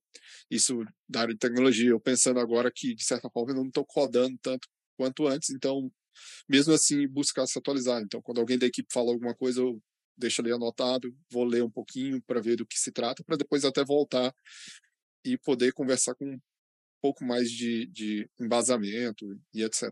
Isso 0.50 0.84
da 1.08 1.22
área 1.22 1.34
de 1.34 1.40
tecnologia, 1.40 1.90
eu 1.90 2.00
pensando 2.00 2.40
agora 2.40 2.72
que, 2.74 2.96
de 2.96 3.04
certa 3.04 3.30
forma, 3.30 3.52
eu 3.52 3.56
não 3.56 3.68
estou 3.68 3.86
codando 3.86 4.38
tanto 4.42 4.68
quanto 4.98 5.28
antes, 5.28 5.50
então 5.50 5.92
mesmo 6.48 6.74
assim 6.74 7.08
buscar 7.08 7.46
se 7.48 7.58
atualizar. 7.58 8.02
Então, 8.02 8.22
quando 8.22 8.40
alguém 8.40 8.58
da 8.58 8.66
equipe 8.66 8.88
fala 8.92 9.12
alguma 9.12 9.36
coisa, 9.36 9.62
eu 9.62 9.82
deixo 10.18 10.42
ali 10.42 10.52
anotado, 10.52 11.16
vou 11.30 11.44
ler 11.44 11.64
um 11.64 11.70
pouquinho 11.70 12.22
para 12.24 12.42
ver 12.42 12.56
do 12.56 12.66
que 12.66 12.80
se 12.80 12.92
trata, 12.92 13.24
para 13.24 13.38
depois 13.38 13.66
até 13.66 13.84
voltar 13.84 14.34
e 15.26 15.38
poder 15.38 15.74
conversar 15.74 16.16
com 16.16 16.26
um 16.26 16.40
pouco 17.02 17.26
mais 17.26 17.50
de, 17.50 17.88
de 17.88 18.30
embasamento 18.40 19.26
e 19.54 19.64
etc. 19.64 19.90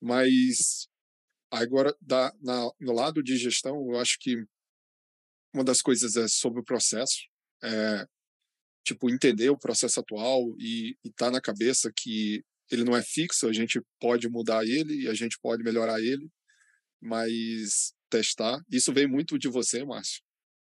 Mas 0.00 0.88
agora, 1.50 1.94
da, 2.00 2.32
na, 2.40 2.70
no 2.80 2.92
lado 2.92 3.22
de 3.22 3.36
gestão, 3.36 3.76
eu 3.90 3.98
acho 3.98 4.18
que 4.20 4.36
uma 5.54 5.64
das 5.64 5.80
coisas 5.80 6.16
é 6.16 6.28
sobre 6.28 6.60
o 6.60 6.64
processo, 6.64 7.16
é, 7.62 8.06
tipo, 8.84 9.10
entender 9.10 9.50
o 9.50 9.58
processo 9.58 10.00
atual 10.00 10.42
e 10.58 10.96
estar 11.04 11.26
tá 11.26 11.30
na 11.30 11.40
cabeça 11.40 11.90
que 11.94 12.44
ele 12.70 12.84
não 12.84 12.96
é 12.96 13.02
fixo, 13.02 13.48
a 13.48 13.52
gente 13.52 13.80
pode 14.00 14.28
mudar 14.28 14.64
ele 14.64 15.02
e 15.02 15.08
a 15.08 15.14
gente 15.14 15.38
pode 15.40 15.62
melhorar 15.62 16.00
ele, 16.00 16.28
mas 17.00 17.92
testar. 18.10 18.60
Isso 18.70 18.92
vem 18.92 19.06
muito 19.06 19.38
de 19.38 19.48
você, 19.48 19.84
Márcio, 19.84 20.22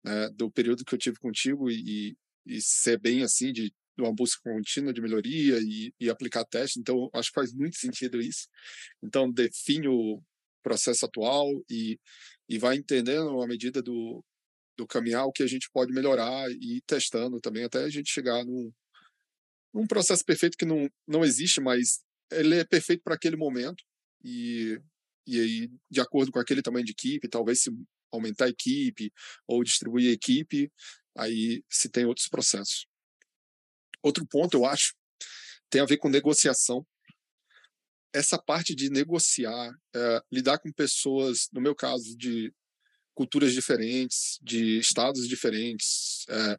né? 0.04 0.30
do 0.36 0.52
período 0.52 0.84
que 0.86 0.94
eu 0.94 1.00
tive 1.00 1.18
contigo 1.18 1.70
e, 1.70 2.16
e 2.46 2.62
ser 2.62 3.00
bem 3.00 3.24
assim, 3.24 3.52
de 3.52 3.72
de 3.98 4.04
uma 4.04 4.14
busca 4.14 4.40
contínua 4.44 4.94
de 4.94 5.02
melhoria 5.02 5.58
e, 5.60 5.92
e 6.00 6.10
aplicar 6.10 6.46
testes. 6.46 6.78
Então, 6.78 7.10
acho 7.14 7.30
que 7.30 7.40
faz 7.40 7.52
muito 7.52 7.78
sentido 7.78 8.22
isso. 8.22 8.48
Então, 9.04 9.30
define 9.32 9.88
o 9.88 10.22
processo 10.62 11.06
atual 11.06 11.50
e, 11.70 12.00
e 12.48 12.60
vai 12.60 12.76
entendendo 12.76 13.42
à 13.42 13.48
medida 13.48 13.82
do, 13.82 14.24
do 14.78 14.86
caminhar 14.86 15.26
o 15.26 15.32
que 15.32 15.42
a 15.42 15.48
gente 15.48 15.68
pode 15.74 15.92
melhorar 15.92 16.48
e 16.52 16.78
ir 16.78 16.82
testando 16.86 17.40
também 17.42 17.64
até 17.64 17.84
a 17.84 17.90
gente 17.90 18.12
chegar 18.12 18.46
num, 18.46 18.72
num 19.78 19.86
processo 19.86 20.26
perfeito 20.26 20.58
que 20.58 20.66
não, 20.66 20.90
não 21.08 21.24
existe, 21.24 21.62
mas 21.62 22.02
ele 22.32 22.56
é 22.56 22.66
perfeito 22.66 23.04
para 23.04 23.14
aquele 23.14 23.36
momento 23.38 23.84
e, 24.24 24.82
e 25.28 25.40
aí, 25.40 25.72
de 25.90 26.02
acordo 26.02 26.32
com 26.32 26.40
aquele 26.40 26.64
tamanho 26.64 26.84
de 26.84 26.94
equipe, 26.94 27.30
talvez 27.30 27.62
se 27.62 27.70
aumentar 28.12 28.46
a 28.46 28.50
equipe 28.50 29.14
ou 29.48 29.64
distribuir 29.64 30.10
a 30.10 30.14
equipe, 30.14 30.72
aí 31.16 31.64
se 31.70 31.90
tem 31.90 32.06
outros 32.06 32.28
processos. 32.28 32.88
Outro 34.02 34.26
ponto, 34.26 34.58
eu 34.58 34.66
acho, 34.66 34.96
tem 35.70 35.80
a 35.80 35.86
ver 35.86 35.98
com 35.98 36.10
negociação. 36.10 36.86
Essa 38.12 38.42
parte 38.42 38.74
de 38.74 38.90
negociar, 38.90 39.72
é, 39.96 40.22
lidar 40.32 40.58
com 40.58 40.72
pessoas, 40.72 41.50
no 41.54 41.62
meu 41.62 41.76
caso, 41.76 42.18
de 42.18 42.52
culturas 43.14 43.54
diferentes, 43.54 44.40
de 44.42 44.80
estados 44.80 45.28
diferentes, 45.28 46.26
é, 46.30 46.58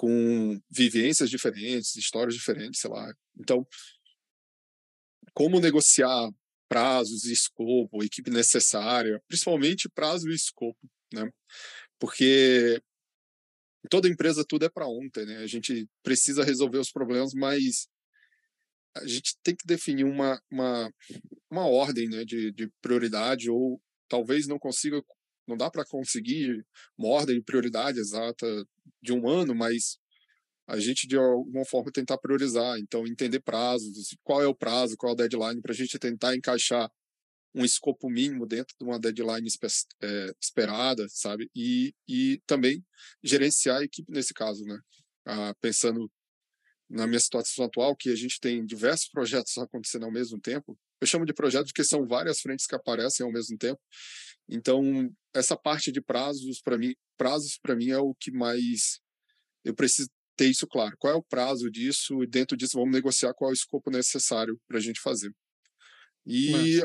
com 0.00 0.58
vivências 0.70 1.28
diferentes, 1.28 1.94
histórias 1.94 2.34
diferentes, 2.34 2.80
sei 2.80 2.88
lá. 2.88 3.12
Então, 3.38 3.66
como 5.34 5.60
negociar 5.60 6.30
prazos 6.66 7.26
e 7.26 7.32
escopo, 7.34 8.02
equipe 8.02 8.30
necessária, 8.30 9.22
principalmente 9.28 9.90
prazo 9.90 10.30
e 10.30 10.34
escopo, 10.34 10.90
né? 11.12 11.30
Porque 11.98 12.82
toda 13.90 14.08
empresa 14.08 14.42
tudo 14.42 14.64
é 14.64 14.70
para 14.70 14.88
ontem, 14.88 15.26
né? 15.26 15.36
A 15.36 15.46
gente 15.46 15.86
precisa 16.02 16.44
resolver 16.44 16.78
os 16.78 16.90
problemas, 16.90 17.34
mas 17.34 17.86
a 18.96 19.06
gente 19.06 19.36
tem 19.42 19.54
que 19.54 19.66
definir 19.66 20.04
uma, 20.04 20.40
uma, 20.50 20.90
uma 21.50 21.66
ordem 21.66 22.08
né, 22.08 22.24
de, 22.24 22.50
de 22.52 22.72
prioridade, 22.80 23.50
ou 23.50 23.78
talvez 24.08 24.46
não 24.46 24.58
consiga, 24.58 25.02
não 25.50 25.56
dá 25.56 25.70
para 25.70 25.84
conseguir 25.84 26.64
uma 26.96 27.08
ordem 27.08 27.36
de 27.36 27.42
prioridade 27.42 27.98
exata 27.98 28.46
de 29.02 29.12
um 29.12 29.28
ano, 29.28 29.54
mas 29.54 29.98
a 30.66 30.78
gente 30.78 31.06
de 31.06 31.16
alguma 31.16 31.64
forma 31.64 31.90
tentar 31.92 32.16
priorizar, 32.18 32.78
então 32.78 33.06
entender 33.06 33.40
prazos, 33.40 34.16
qual 34.22 34.40
é 34.40 34.46
o 34.46 34.54
prazo, 34.54 34.96
qual 34.96 35.10
é 35.10 35.14
o 35.14 35.16
deadline, 35.16 35.60
para 35.60 35.72
a 35.72 35.74
gente 35.74 35.98
tentar 35.98 36.36
encaixar 36.36 36.90
um 37.54 37.64
escopo 37.64 38.08
mínimo 38.08 38.46
dentro 38.46 38.76
de 38.78 38.84
uma 38.84 38.98
deadline 38.98 39.48
é, 40.02 40.32
esperada, 40.40 41.06
sabe? 41.08 41.50
E, 41.54 41.92
e 42.08 42.40
também 42.46 42.84
gerenciar 43.22 43.80
a 43.80 43.84
equipe 43.84 44.10
nesse 44.12 44.32
caso, 44.32 44.64
né? 44.64 44.78
Ah, 45.26 45.54
pensando 45.60 46.10
na 46.88 47.06
minha 47.06 47.20
situação 47.20 47.64
atual, 47.64 47.96
que 47.96 48.10
a 48.10 48.16
gente 48.16 48.40
tem 48.40 48.64
diversos 48.64 49.08
projetos 49.08 49.56
acontecendo 49.58 50.04
ao 50.04 50.12
mesmo 50.12 50.40
tempo. 50.40 50.78
Eu 51.00 51.06
chamo 51.06 51.24
de 51.24 51.32
projetos 51.32 51.70
porque 51.70 51.84
são 51.84 52.06
várias 52.06 52.40
frentes 52.40 52.66
que 52.66 52.74
aparecem 52.74 53.24
ao 53.24 53.32
mesmo 53.32 53.56
tempo. 53.56 53.80
Então, 54.50 54.82
essa 55.34 55.56
parte 55.56 55.92
de 55.92 56.00
prazos 56.00 56.60
para 56.60 56.76
mim, 56.76 56.92
prazos 57.16 57.58
para 57.62 57.76
mim 57.76 57.90
é 57.90 57.98
o 57.98 58.14
que 58.18 58.32
mais 58.32 59.00
eu 59.64 59.74
preciso 59.74 60.08
ter 60.36 60.48
isso 60.50 60.66
claro. 60.66 60.96
Qual 60.98 61.12
é 61.12 61.16
o 61.16 61.22
prazo 61.22 61.70
disso 61.70 62.22
e 62.22 62.26
dentro 62.26 62.56
disso 62.56 62.78
vamos 62.78 62.92
negociar 62.92 63.32
qual 63.34 63.50
é 63.50 63.52
o 63.52 63.54
escopo 63.54 63.90
necessário 63.90 64.58
para 64.66 64.78
a 64.78 64.80
gente 64.80 65.00
fazer. 65.00 65.30
E 66.26 66.82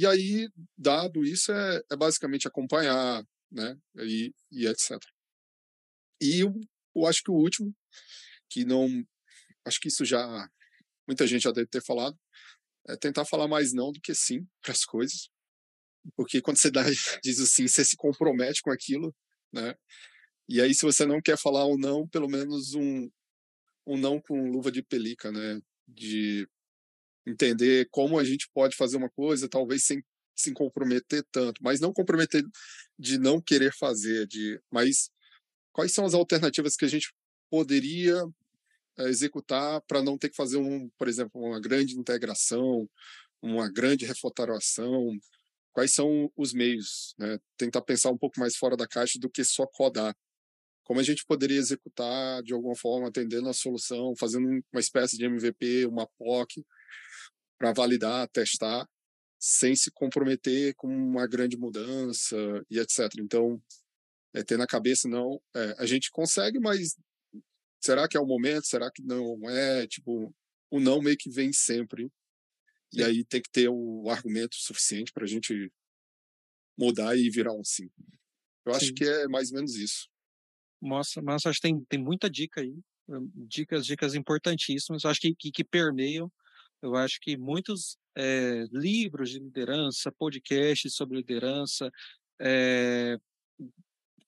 e 0.00 0.06
aí, 0.06 0.48
dado 0.76 1.24
isso, 1.24 1.50
é, 1.50 1.82
é 1.90 1.96
basicamente 1.96 2.46
acompanhar, 2.46 3.20
né? 3.50 3.76
E, 3.96 4.32
e 4.48 4.64
etc. 4.68 4.92
E 6.22 6.38
eu, 6.38 6.54
eu 6.94 7.04
acho 7.04 7.20
que 7.24 7.32
o 7.32 7.34
último, 7.34 7.74
que 8.48 8.64
não. 8.64 8.86
Acho 9.64 9.80
que 9.80 9.88
isso 9.88 10.04
já. 10.04 10.48
Muita 11.04 11.26
gente 11.26 11.42
já 11.42 11.50
deve 11.50 11.66
ter 11.66 11.82
falado, 11.82 12.16
é 12.86 12.96
tentar 12.96 13.24
falar 13.24 13.48
mais 13.48 13.72
não 13.72 13.90
do 13.90 14.00
que 14.00 14.14
sim 14.14 14.46
para 14.62 14.70
as 14.70 14.84
coisas. 14.84 15.28
Porque 16.16 16.40
quando 16.40 16.58
você 16.58 16.70
dá, 16.70 16.82
diz 17.22 17.40
assim, 17.40 17.66
você 17.66 17.84
se 17.84 17.96
compromete 17.96 18.62
com 18.62 18.70
aquilo, 18.70 19.14
né? 19.52 19.74
E 20.48 20.60
aí, 20.60 20.74
se 20.74 20.82
você 20.82 21.04
não 21.04 21.20
quer 21.20 21.36
falar 21.38 21.66
um 21.66 21.76
não, 21.76 22.08
pelo 22.08 22.28
menos 22.28 22.74
um, 22.74 23.10
um 23.86 23.96
não 23.98 24.20
com 24.20 24.50
luva 24.50 24.72
de 24.72 24.82
pelica, 24.82 25.30
né? 25.30 25.60
De 25.86 26.48
entender 27.26 27.88
como 27.90 28.18
a 28.18 28.24
gente 28.24 28.48
pode 28.54 28.76
fazer 28.76 28.96
uma 28.96 29.10
coisa, 29.10 29.48
talvez 29.48 29.84
sem 29.84 30.02
se 30.36 30.52
comprometer 30.52 31.24
tanto, 31.32 31.62
mas 31.62 31.80
não 31.80 31.92
comprometer 31.92 32.44
de 32.98 33.18
não 33.18 33.40
querer 33.40 33.74
fazer, 33.76 34.26
de, 34.26 34.60
mas 34.70 35.10
quais 35.72 35.92
são 35.92 36.04
as 36.04 36.14
alternativas 36.14 36.76
que 36.76 36.84
a 36.84 36.88
gente 36.88 37.12
poderia 37.50 38.22
é, 38.98 39.08
executar 39.08 39.80
para 39.82 40.02
não 40.02 40.16
ter 40.16 40.28
que 40.28 40.36
fazer 40.36 40.58
um, 40.58 40.88
por 40.98 41.08
exemplo, 41.08 41.40
uma 41.40 41.60
grande 41.60 41.98
integração, 41.98 42.88
uma 43.42 43.70
grande 43.70 44.04
refotaração, 44.06 45.10
quais 45.78 45.94
são 45.94 46.28
os 46.36 46.52
meios, 46.52 47.14
né? 47.16 47.38
Tentar 47.56 47.82
pensar 47.82 48.10
um 48.10 48.18
pouco 48.18 48.40
mais 48.40 48.56
fora 48.56 48.76
da 48.76 48.84
caixa 48.84 49.16
do 49.16 49.30
que 49.30 49.44
só 49.44 49.64
codar. 49.64 50.12
Como 50.82 50.98
a 50.98 51.04
gente 51.04 51.24
poderia 51.24 51.56
executar 51.56 52.42
de 52.42 52.52
alguma 52.52 52.74
forma, 52.74 53.06
atendendo 53.06 53.48
a 53.48 53.52
solução, 53.52 54.12
fazendo 54.18 54.48
uma 54.72 54.80
espécie 54.80 55.16
de 55.16 55.24
MVP, 55.24 55.86
uma 55.86 56.08
POC, 56.18 56.66
para 57.56 57.72
validar, 57.72 58.28
testar, 58.30 58.88
sem 59.38 59.76
se 59.76 59.88
comprometer 59.92 60.74
com 60.74 60.88
uma 60.88 61.28
grande 61.28 61.56
mudança 61.56 62.36
e 62.68 62.80
etc. 62.80 63.08
Então, 63.20 63.62
é 64.34 64.42
ter 64.42 64.58
na 64.58 64.66
cabeça, 64.66 65.08
não, 65.08 65.40
é, 65.54 65.76
a 65.78 65.86
gente 65.86 66.10
consegue, 66.10 66.58
mas 66.58 66.96
será 67.80 68.08
que 68.08 68.16
é 68.16 68.20
o 68.20 68.26
momento? 68.26 68.66
Será 68.66 68.90
que 68.90 69.00
não 69.04 69.48
é? 69.48 69.86
Tipo, 69.86 70.34
o 70.72 70.80
não 70.80 71.00
meio 71.00 71.16
que 71.16 71.30
vem 71.30 71.52
sempre. 71.52 72.10
E 72.92 73.02
aí 73.02 73.24
tem 73.24 73.42
que 73.42 73.50
ter 73.50 73.68
o 73.68 74.08
argumento 74.08 74.56
suficiente 74.56 75.12
para 75.12 75.24
a 75.24 75.28
gente 75.28 75.70
mudar 76.76 77.16
e 77.16 77.28
virar 77.28 77.52
um 77.52 77.64
sim. 77.64 77.90
Eu 78.64 78.72
sim. 78.74 78.78
acho 78.78 78.94
que 78.94 79.04
é 79.04 79.28
mais 79.28 79.50
ou 79.50 79.56
menos 79.56 79.76
isso. 79.76 80.08
Nossa, 80.80 81.20
mas 81.20 81.44
acho 81.44 81.60
que 81.60 81.68
tem, 81.68 81.84
tem 81.84 81.98
muita 81.98 82.30
dica 82.30 82.60
aí. 82.60 82.74
Dicas, 83.34 83.86
dicas 83.86 84.14
importantíssimas. 84.14 85.04
Acho 85.04 85.20
que, 85.20 85.34
que, 85.34 85.50
que 85.50 85.64
permeiam 85.64 86.30
eu 86.82 86.94
acho 86.94 87.18
que 87.20 87.36
muitos 87.36 87.96
é, 88.16 88.64
livros 88.72 89.30
de 89.30 89.38
liderança, 89.38 90.12
podcasts 90.12 90.94
sobre 90.94 91.16
liderança, 91.16 91.90
é, 92.40 93.18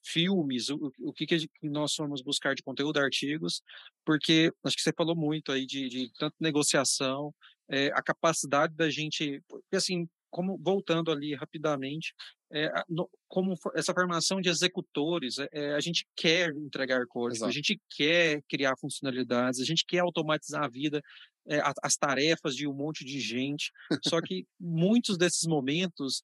filmes, 0.03 0.69
o, 0.71 0.93
o 1.01 1.13
que, 1.13 1.27
que 1.27 1.49
nós 1.63 1.95
vamos 1.97 2.23
buscar 2.23 2.55
de 2.55 2.63
conteúdo, 2.63 2.99
artigos, 2.99 3.63
porque 4.05 4.53
acho 4.65 4.77
que 4.77 4.83
você 4.83 4.93
falou 4.97 5.15
muito 5.15 5.53
aí 5.53 5.67
de, 5.67 5.89
de 5.89 6.13
tanto 6.19 6.35
negociação, 6.41 7.35
é, 7.71 7.87
a 7.95 8.03
capacidade 8.03 8.75
da 8.75 8.91
gente, 8.91 9.43
assim, 9.73 10.09
como 10.31 10.59
voltando 10.59 11.11
ali 11.11 11.35
rapidamente, 11.35 12.15
é, 12.53 12.69
no, 12.89 13.09
como 13.29 13.55
essa 13.75 13.95
formação 13.95 14.41
de 14.41 14.49
executores, 14.49 15.37
é, 15.53 15.75
a 15.75 15.81
gente 15.81 16.07
quer 16.17 16.51
entregar 16.51 17.07
código, 17.07 17.45
a 17.45 17.51
gente 17.51 17.81
quer 17.97 18.43
criar 18.49 18.77
funcionalidades, 18.77 19.61
a 19.61 19.65
gente 19.65 19.85
quer 19.87 20.01
automatizar 20.01 20.65
a 20.65 20.69
vida, 20.69 21.01
é, 21.49 21.61
as 21.83 21.97
tarefas 21.97 22.55
de 22.55 22.67
um 22.67 22.73
monte 22.73 23.05
de 23.05 23.21
gente. 23.21 23.73
Só 24.07 24.21
que 24.23 24.47
muitos 24.59 25.17
desses 25.17 25.47
momentos, 25.47 26.23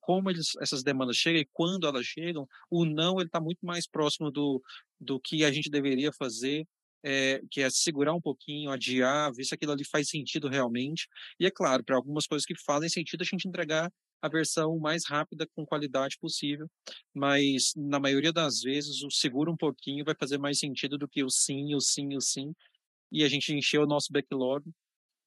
como 0.00 0.30
eles, 0.30 0.50
essas 0.60 0.82
demandas 0.82 1.16
chegam 1.16 1.40
e 1.40 1.48
quando 1.52 1.86
elas 1.86 2.06
chegam, 2.06 2.46
o 2.70 2.84
não 2.84 3.18
ele 3.18 3.26
está 3.26 3.40
muito 3.40 3.64
mais 3.64 3.88
próximo 3.88 4.30
do, 4.30 4.62
do 5.00 5.18
que 5.20 5.44
a 5.44 5.50
gente 5.50 5.70
deveria 5.70 6.12
fazer. 6.12 6.66
É, 7.04 7.42
que 7.50 7.60
é 7.60 7.68
segurar 7.68 8.14
um 8.14 8.20
pouquinho, 8.20 8.70
adiar, 8.70 9.32
ver 9.32 9.44
se 9.44 9.54
aquilo 9.54 9.72
ali 9.72 9.84
faz 9.84 10.08
sentido 10.08 10.48
realmente. 10.48 11.08
E 11.40 11.46
é 11.46 11.50
claro, 11.50 11.82
para 11.82 11.96
algumas 11.96 12.26
coisas 12.28 12.46
que 12.46 12.54
fazem 12.64 12.88
sentido, 12.88 13.22
a 13.22 13.24
gente 13.24 13.48
entregar 13.48 13.90
a 14.22 14.28
versão 14.28 14.78
mais 14.78 15.04
rápida 15.04 15.48
com 15.54 15.66
qualidade 15.66 16.16
possível, 16.16 16.70
mas 17.12 17.72
na 17.76 17.98
maioria 17.98 18.32
das 18.32 18.60
vezes 18.60 19.02
o 19.02 19.10
segura 19.10 19.50
um 19.50 19.56
pouquinho 19.56 20.04
vai 20.04 20.14
fazer 20.14 20.38
mais 20.38 20.60
sentido 20.60 20.96
do 20.96 21.08
que 21.08 21.24
o 21.24 21.28
sim, 21.28 21.74
o 21.74 21.80
sim, 21.80 22.16
o 22.16 22.20
sim, 22.20 22.54
e 23.10 23.24
a 23.24 23.28
gente 23.28 23.52
encheu 23.52 23.82
o 23.82 23.86
nosso 23.86 24.12
backlog 24.12 24.64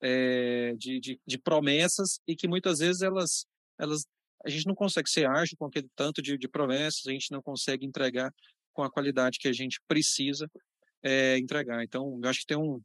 é, 0.02 0.74
de, 0.78 1.00
de, 1.02 1.20
de, 1.28 1.38
promessas 1.38 2.20
e 2.26 2.36
que 2.36 2.48
muitas 2.48 2.80
vezes 2.80 3.02
elas, 3.02 3.46
elas 3.78 4.06
a 4.46 4.50
gente 4.50 4.66
não 4.66 4.76
consegue 4.76 5.10
ser 5.10 5.28
ágil 5.28 5.58
com 5.58 5.66
aquele 5.66 5.90
tanto 5.96 6.22
de, 6.22 6.38
de 6.38 6.48
promessas, 6.48 7.06
a 7.06 7.12
gente 7.12 7.32
não 7.32 7.42
consegue 7.42 7.86
entregar 7.86 8.34
com 8.74 8.84
a 8.84 8.92
qualidade 8.92 9.40
que 9.40 9.48
a 9.48 9.54
gente 9.54 9.82
precisa 9.88 10.50
é, 11.06 11.38
entregar. 11.38 11.84
Então, 11.84 12.20
eu 12.22 12.30
acho 12.30 12.40
que 12.40 12.48
tem 12.48 12.58
um, 12.58 12.82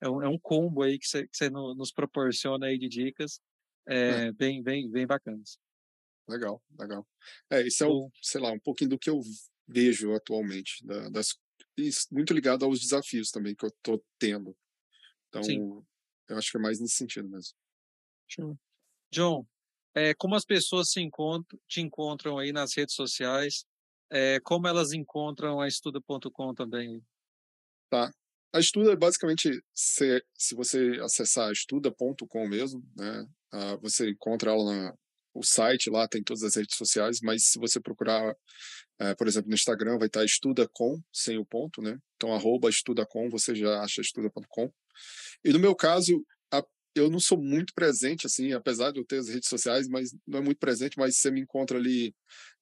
é 0.00 0.08
um, 0.08 0.22
é 0.22 0.28
um 0.28 0.38
combo 0.38 0.82
aí 0.82 0.96
que 0.96 1.06
você, 1.06 1.50
nos 1.50 1.92
proporciona 1.92 2.66
aí 2.66 2.78
de 2.78 2.88
dicas 2.88 3.40
é, 3.86 4.30
bem, 4.32 4.62
bem, 4.62 4.88
bem 4.88 5.06
bacanas. 5.06 5.58
Legal, 6.28 6.62
legal. 6.78 7.06
É, 7.50 7.66
isso 7.66 7.82
é, 7.82 7.86
o, 7.88 8.10
sei 8.22 8.40
lá, 8.40 8.52
um 8.52 8.60
pouquinho 8.60 8.90
do 8.90 8.98
que 8.98 9.10
eu 9.10 9.20
vejo 9.66 10.14
atualmente, 10.14 10.84
da, 10.86 11.08
das 11.08 11.34
muito 12.12 12.32
ligado 12.32 12.64
aos 12.64 12.80
desafios 12.80 13.32
também 13.32 13.54
que 13.54 13.66
eu 13.66 13.70
tô 13.82 14.02
tendo. 14.16 14.56
Então, 15.28 15.42
Sim. 15.42 15.84
eu 16.28 16.38
acho 16.38 16.52
que 16.52 16.56
é 16.56 16.60
mais 16.60 16.78
nesse 16.78 16.94
sentido 16.94 17.28
mesmo. 17.28 17.52
Show. 18.28 18.56
John, 19.10 19.44
é, 19.92 20.14
como 20.14 20.36
as 20.36 20.44
pessoas 20.44 20.90
se 20.90 21.00
encontram, 21.00 21.58
te 21.66 21.80
encontram 21.80 22.38
aí 22.38 22.52
nas 22.52 22.76
redes 22.76 22.94
sociais? 22.94 23.64
É, 24.08 24.38
como 24.40 24.68
elas 24.68 24.92
encontram 24.92 25.60
a 25.60 25.66
estuda.com 25.66 26.54
também? 26.54 27.02
Tá. 27.90 28.10
a 28.52 28.58
Estuda 28.58 28.92
é 28.92 28.96
basicamente, 28.96 29.50
se, 29.74 30.24
se 30.36 30.54
você 30.54 30.98
acessar 31.02 31.50
estuda.com 31.52 32.48
mesmo, 32.48 32.82
né, 32.96 33.26
uh, 33.52 33.80
você 33.80 34.10
encontra 34.10 34.50
ela 34.50 34.64
na, 34.64 34.94
o 35.34 35.42
site 35.42 35.90
lá, 35.90 36.06
tem 36.08 36.22
todas 36.22 36.42
as 36.42 36.54
redes 36.54 36.76
sociais, 36.76 37.18
mas 37.22 37.46
se 37.46 37.58
você 37.58 37.80
procurar, 37.80 38.32
uh, 38.32 39.16
por 39.18 39.26
exemplo, 39.26 39.48
no 39.48 39.54
Instagram, 39.54 39.98
vai 39.98 40.06
estar 40.06 40.24
estudacom, 40.24 41.00
sem 41.12 41.38
o 41.38 41.44
ponto, 41.44 41.82
né? 41.82 41.98
Então, 42.16 42.32
arroba 42.32 42.70
estudacom, 42.70 43.28
você 43.28 43.54
já 43.54 43.80
acha 43.82 44.00
estuda.com. 44.00 44.72
E 45.44 45.52
no 45.52 45.58
meu 45.58 45.74
caso, 45.74 46.24
eu 46.94 47.10
não 47.10 47.18
sou 47.18 47.38
muito 47.38 47.74
presente, 47.74 48.26
assim, 48.26 48.52
apesar 48.52 48.92
de 48.92 49.00
eu 49.00 49.04
ter 49.04 49.18
as 49.18 49.28
redes 49.28 49.48
sociais, 49.48 49.88
mas 49.88 50.14
não 50.26 50.38
é 50.38 50.42
muito 50.42 50.58
presente, 50.58 50.96
mas 50.96 51.16
você 51.16 51.30
me 51.30 51.40
encontra 51.40 51.78
ali 51.78 52.14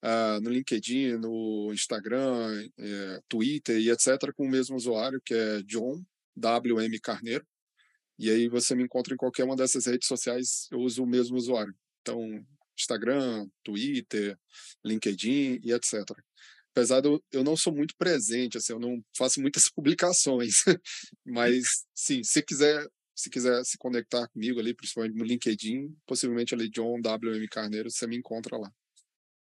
uh, 0.02 0.40
no 0.42 0.50
LinkedIn, 0.50 1.18
no 1.18 1.70
Instagram, 1.72 2.68
eh, 2.78 3.20
Twitter 3.28 3.78
e 3.78 3.90
etc., 3.90 4.32
com 4.34 4.46
o 4.46 4.50
mesmo 4.50 4.76
usuário, 4.76 5.20
que 5.24 5.34
é 5.34 5.62
John 5.62 6.02
WM 6.36 6.98
Carneiro. 7.02 7.46
E 8.18 8.30
aí 8.30 8.48
você 8.48 8.74
me 8.74 8.84
encontra 8.84 9.14
em 9.14 9.16
qualquer 9.16 9.44
uma 9.44 9.56
dessas 9.56 9.86
redes 9.86 10.08
sociais, 10.08 10.68
eu 10.70 10.80
uso 10.80 11.02
o 11.02 11.06
mesmo 11.06 11.36
usuário. 11.36 11.74
Então, 12.00 12.20
Instagram, 12.78 13.48
Twitter, 13.62 14.38
LinkedIn 14.84 15.60
e 15.62 15.72
etc. 15.72 15.94
Apesar 16.70 17.00
de 17.00 17.08
eu, 17.08 17.22
eu 17.32 17.44
não 17.44 17.56
sou 17.56 17.72
muito 17.74 17.94
presente, 17.96 18.56
assim, 18.56 18.72
eu 18.72 18.80
não 18.80 19.02
faço 19.16 19.40
muitas 19.40 19.68
publicações, 19.74 20.64
mas 21.24 21.84
sim, 21.94 22.22
se 22.24 22.42
quiser 22.42 22.86
se 23.22 23.30
quiser 23.30 23.64
se 23.64 23.78
conectar 23.78 24.26
comigo 24.28 24.58
ali, 24.58 24.74
principalmente 24.74 25.16
no 25.16 25.24
LinkedIn, 25.24 25.96
possivelmente 26.04 26.54
ali 26.54 26.68
John 26.68 26.98
WM 26.98 27.46
Carneiro, 27.48 27.88
você 27.88 28.06
me 28.06 28.16
encontra 28.16 28.58
lá. 28.58 28.70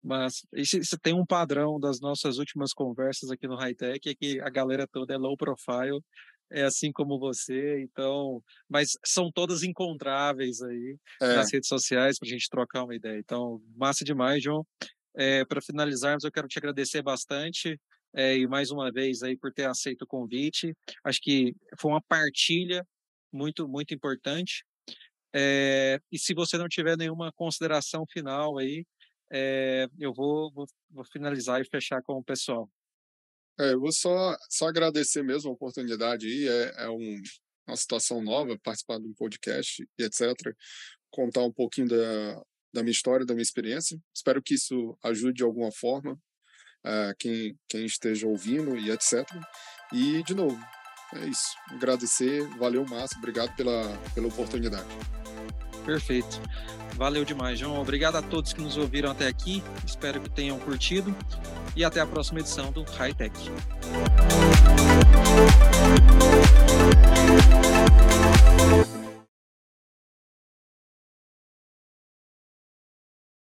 Mas 0.02 0.46
isso, 0.54 0.98
tem 0.98 1.12
um 1.12 1.26
padrão 1.26 1.78
das 1.78 2.00
nossas 2.00 2.38
últimas 2.38 2.72
conversas 2.72 3.30
aqui 3.30 3.46
no 3.46 3.56
Hightech, 3.56 4.08
é 4.08 4.14
que 4.14 4.40
a 4.40 4.48
galera 4.48 4.86
toda 4.86 5.12
é 5.12 5.18
low 5.18 5.36
profile, 5.36 6.00
é 6.50 6.62
assim 6.62 6.90
como 6.90 7.18
você, 7.18 7.82
então, 7.82 8.42
mas 8.68 8.92
são 9.04 9.30
todas 9.30 9.62
encontráveis 9.62 10.62
aí 10.62 10.96
é. 11.20 11.34
nas 11.34 11.52
redes 11.52 11.68
sociais 11.68 12.18
para 12.18 12.28
a 12.28 12.30
gente 12.30 12.48
trocar 12.48 12.84
uma 12.84 12.94
ideia. 12.94 13.18
Então, 13.18 13.60
massa 13.74 14.04
demais, 14.04 14.42
João. 14.42 14.64
É, 15.14 15.44
para 15.44 15.60
finalizarmos, 15.60 16.24
eu 16.24 16.32
quero 16.32 16.46
te 16.46 16.58
agradecer 16.58 17.02
bastante 17.02 17.78
é, 18.14 18.36
e 18.36 18.46
mais 18.46 18.70
uma 18.70 18.90
vez 18.92 19.22
aí 19.22 19.36
por 19.36 19.52
ter 19.52 19.66
aceito 19.66 20.02
o 20.02 20.06
convite. 20.06 20.72
Acho 21.04 21.20
que 21.20 21.54
foi 21.78 21.90
uma 21.90 22.02
partilha 22.02 22.86
muito, 23.36 23.68
muito 23.68 23.94
importante. 23.94 24.64
É, 25.34 26.00
e 26.10 26.18
se 26.18 26.32
você 26.34 26.56
não 26.56 26.68
tiver 26.68 26.96
nenhuma 26.96 27.30
consideração 27.32 28.06
final 28.10 28.58
aí, 28.58 28.86
é, 29.30 29.88
eu 29.98 30.14
vou, 30.14 30.50
vou, 30.52 30.66
vou, 30.90 31.04
finalizar 31.04 31.60
e 31.60 31.68
fechar 31.68 32.02
com 32.02 32.14
o 32.14 32.24
pessoal. 32.24 32.70
É, 33.58 33.72
eu 33.72 33.80
vou 33.80 33.92
só, 33.92 34.36
só 34.50 34.68
agradecer 34.68 35.22
mesmo 35.22 35.50
a 35.50 35.54
oportunidade 35.54 36.26
aí, 36.26 36.48
é, 36.48 36.84
é 36.84 36.88
um, 36.88 37.22
uma 37.66 37.76
situação 37.76 38.22
nova, 38.22 38.58
participar 38.62 38.98
de 38.98 39.06
um 39.06 39.14
podcast 39.14 39.86
e 39.98 40.02
etc., 40.02 40.34
contar 41.10 41.42
um 41.42 41.52
pouquinho 41.52 41.88
da, 41.88 42.42
da 42.72 42.82
minha 42.82 42.92
história, 42.92 43.26
da 43.26 43.34
minha 43.34 43.42
experiência. 43.42 43.98
Espero 44.14 44.42
que 44.42 44.54
isso 44.54 44.96
ajude 45.02 45.38
de 45.38 45.44
alguma 45.44 45.72
forma 45.72 46.12
uh, 46.84 47.14
quem, 47.18 47.58
quem 47.68 47.84
esteja 47.84 48.26
ouvindo 48.26 48.76
e 48.76 48.90
etc. 48.90 49.26
E, 49.92 50.22
de 50.22 50.34
novo, 50.34 50.58
é 51.14 51.26
isso. 51.26 51.56
Agradecer, 51.70 52.46
valeu, 52.58 52.84
Márcio, 52.84 53.18
obrigado 53.18 53.54
pela, 53.54 53.96
pela 54.14 54.28
oportunidade. 54.28 54.86
Perfeito. 55.84 56.40
Valeu 56.96 57.24
demais, 57.24 57.58
João. 57.58 57.80
Obrigado 57.80 58.16
a 58.16 58.22
todos 58.22 58.52
que 58.52 58.60
nos 58.60 58.76
ouviram 58.76 59.10
até 59.10 59.28
aqui. 59.28 59.62
Espero 59.86 60.20
que 60.20 60.28
tenham 60.28 60.58
curtido. 60.58 61.14
E 61.76 61.84
até 61.84 62.00
a 62.00 62.06
próxima 62.06 62.40
edição 62.40 62.72
do 62.72 62.82
High 62.82 63.14
Tech. 63.14 63.32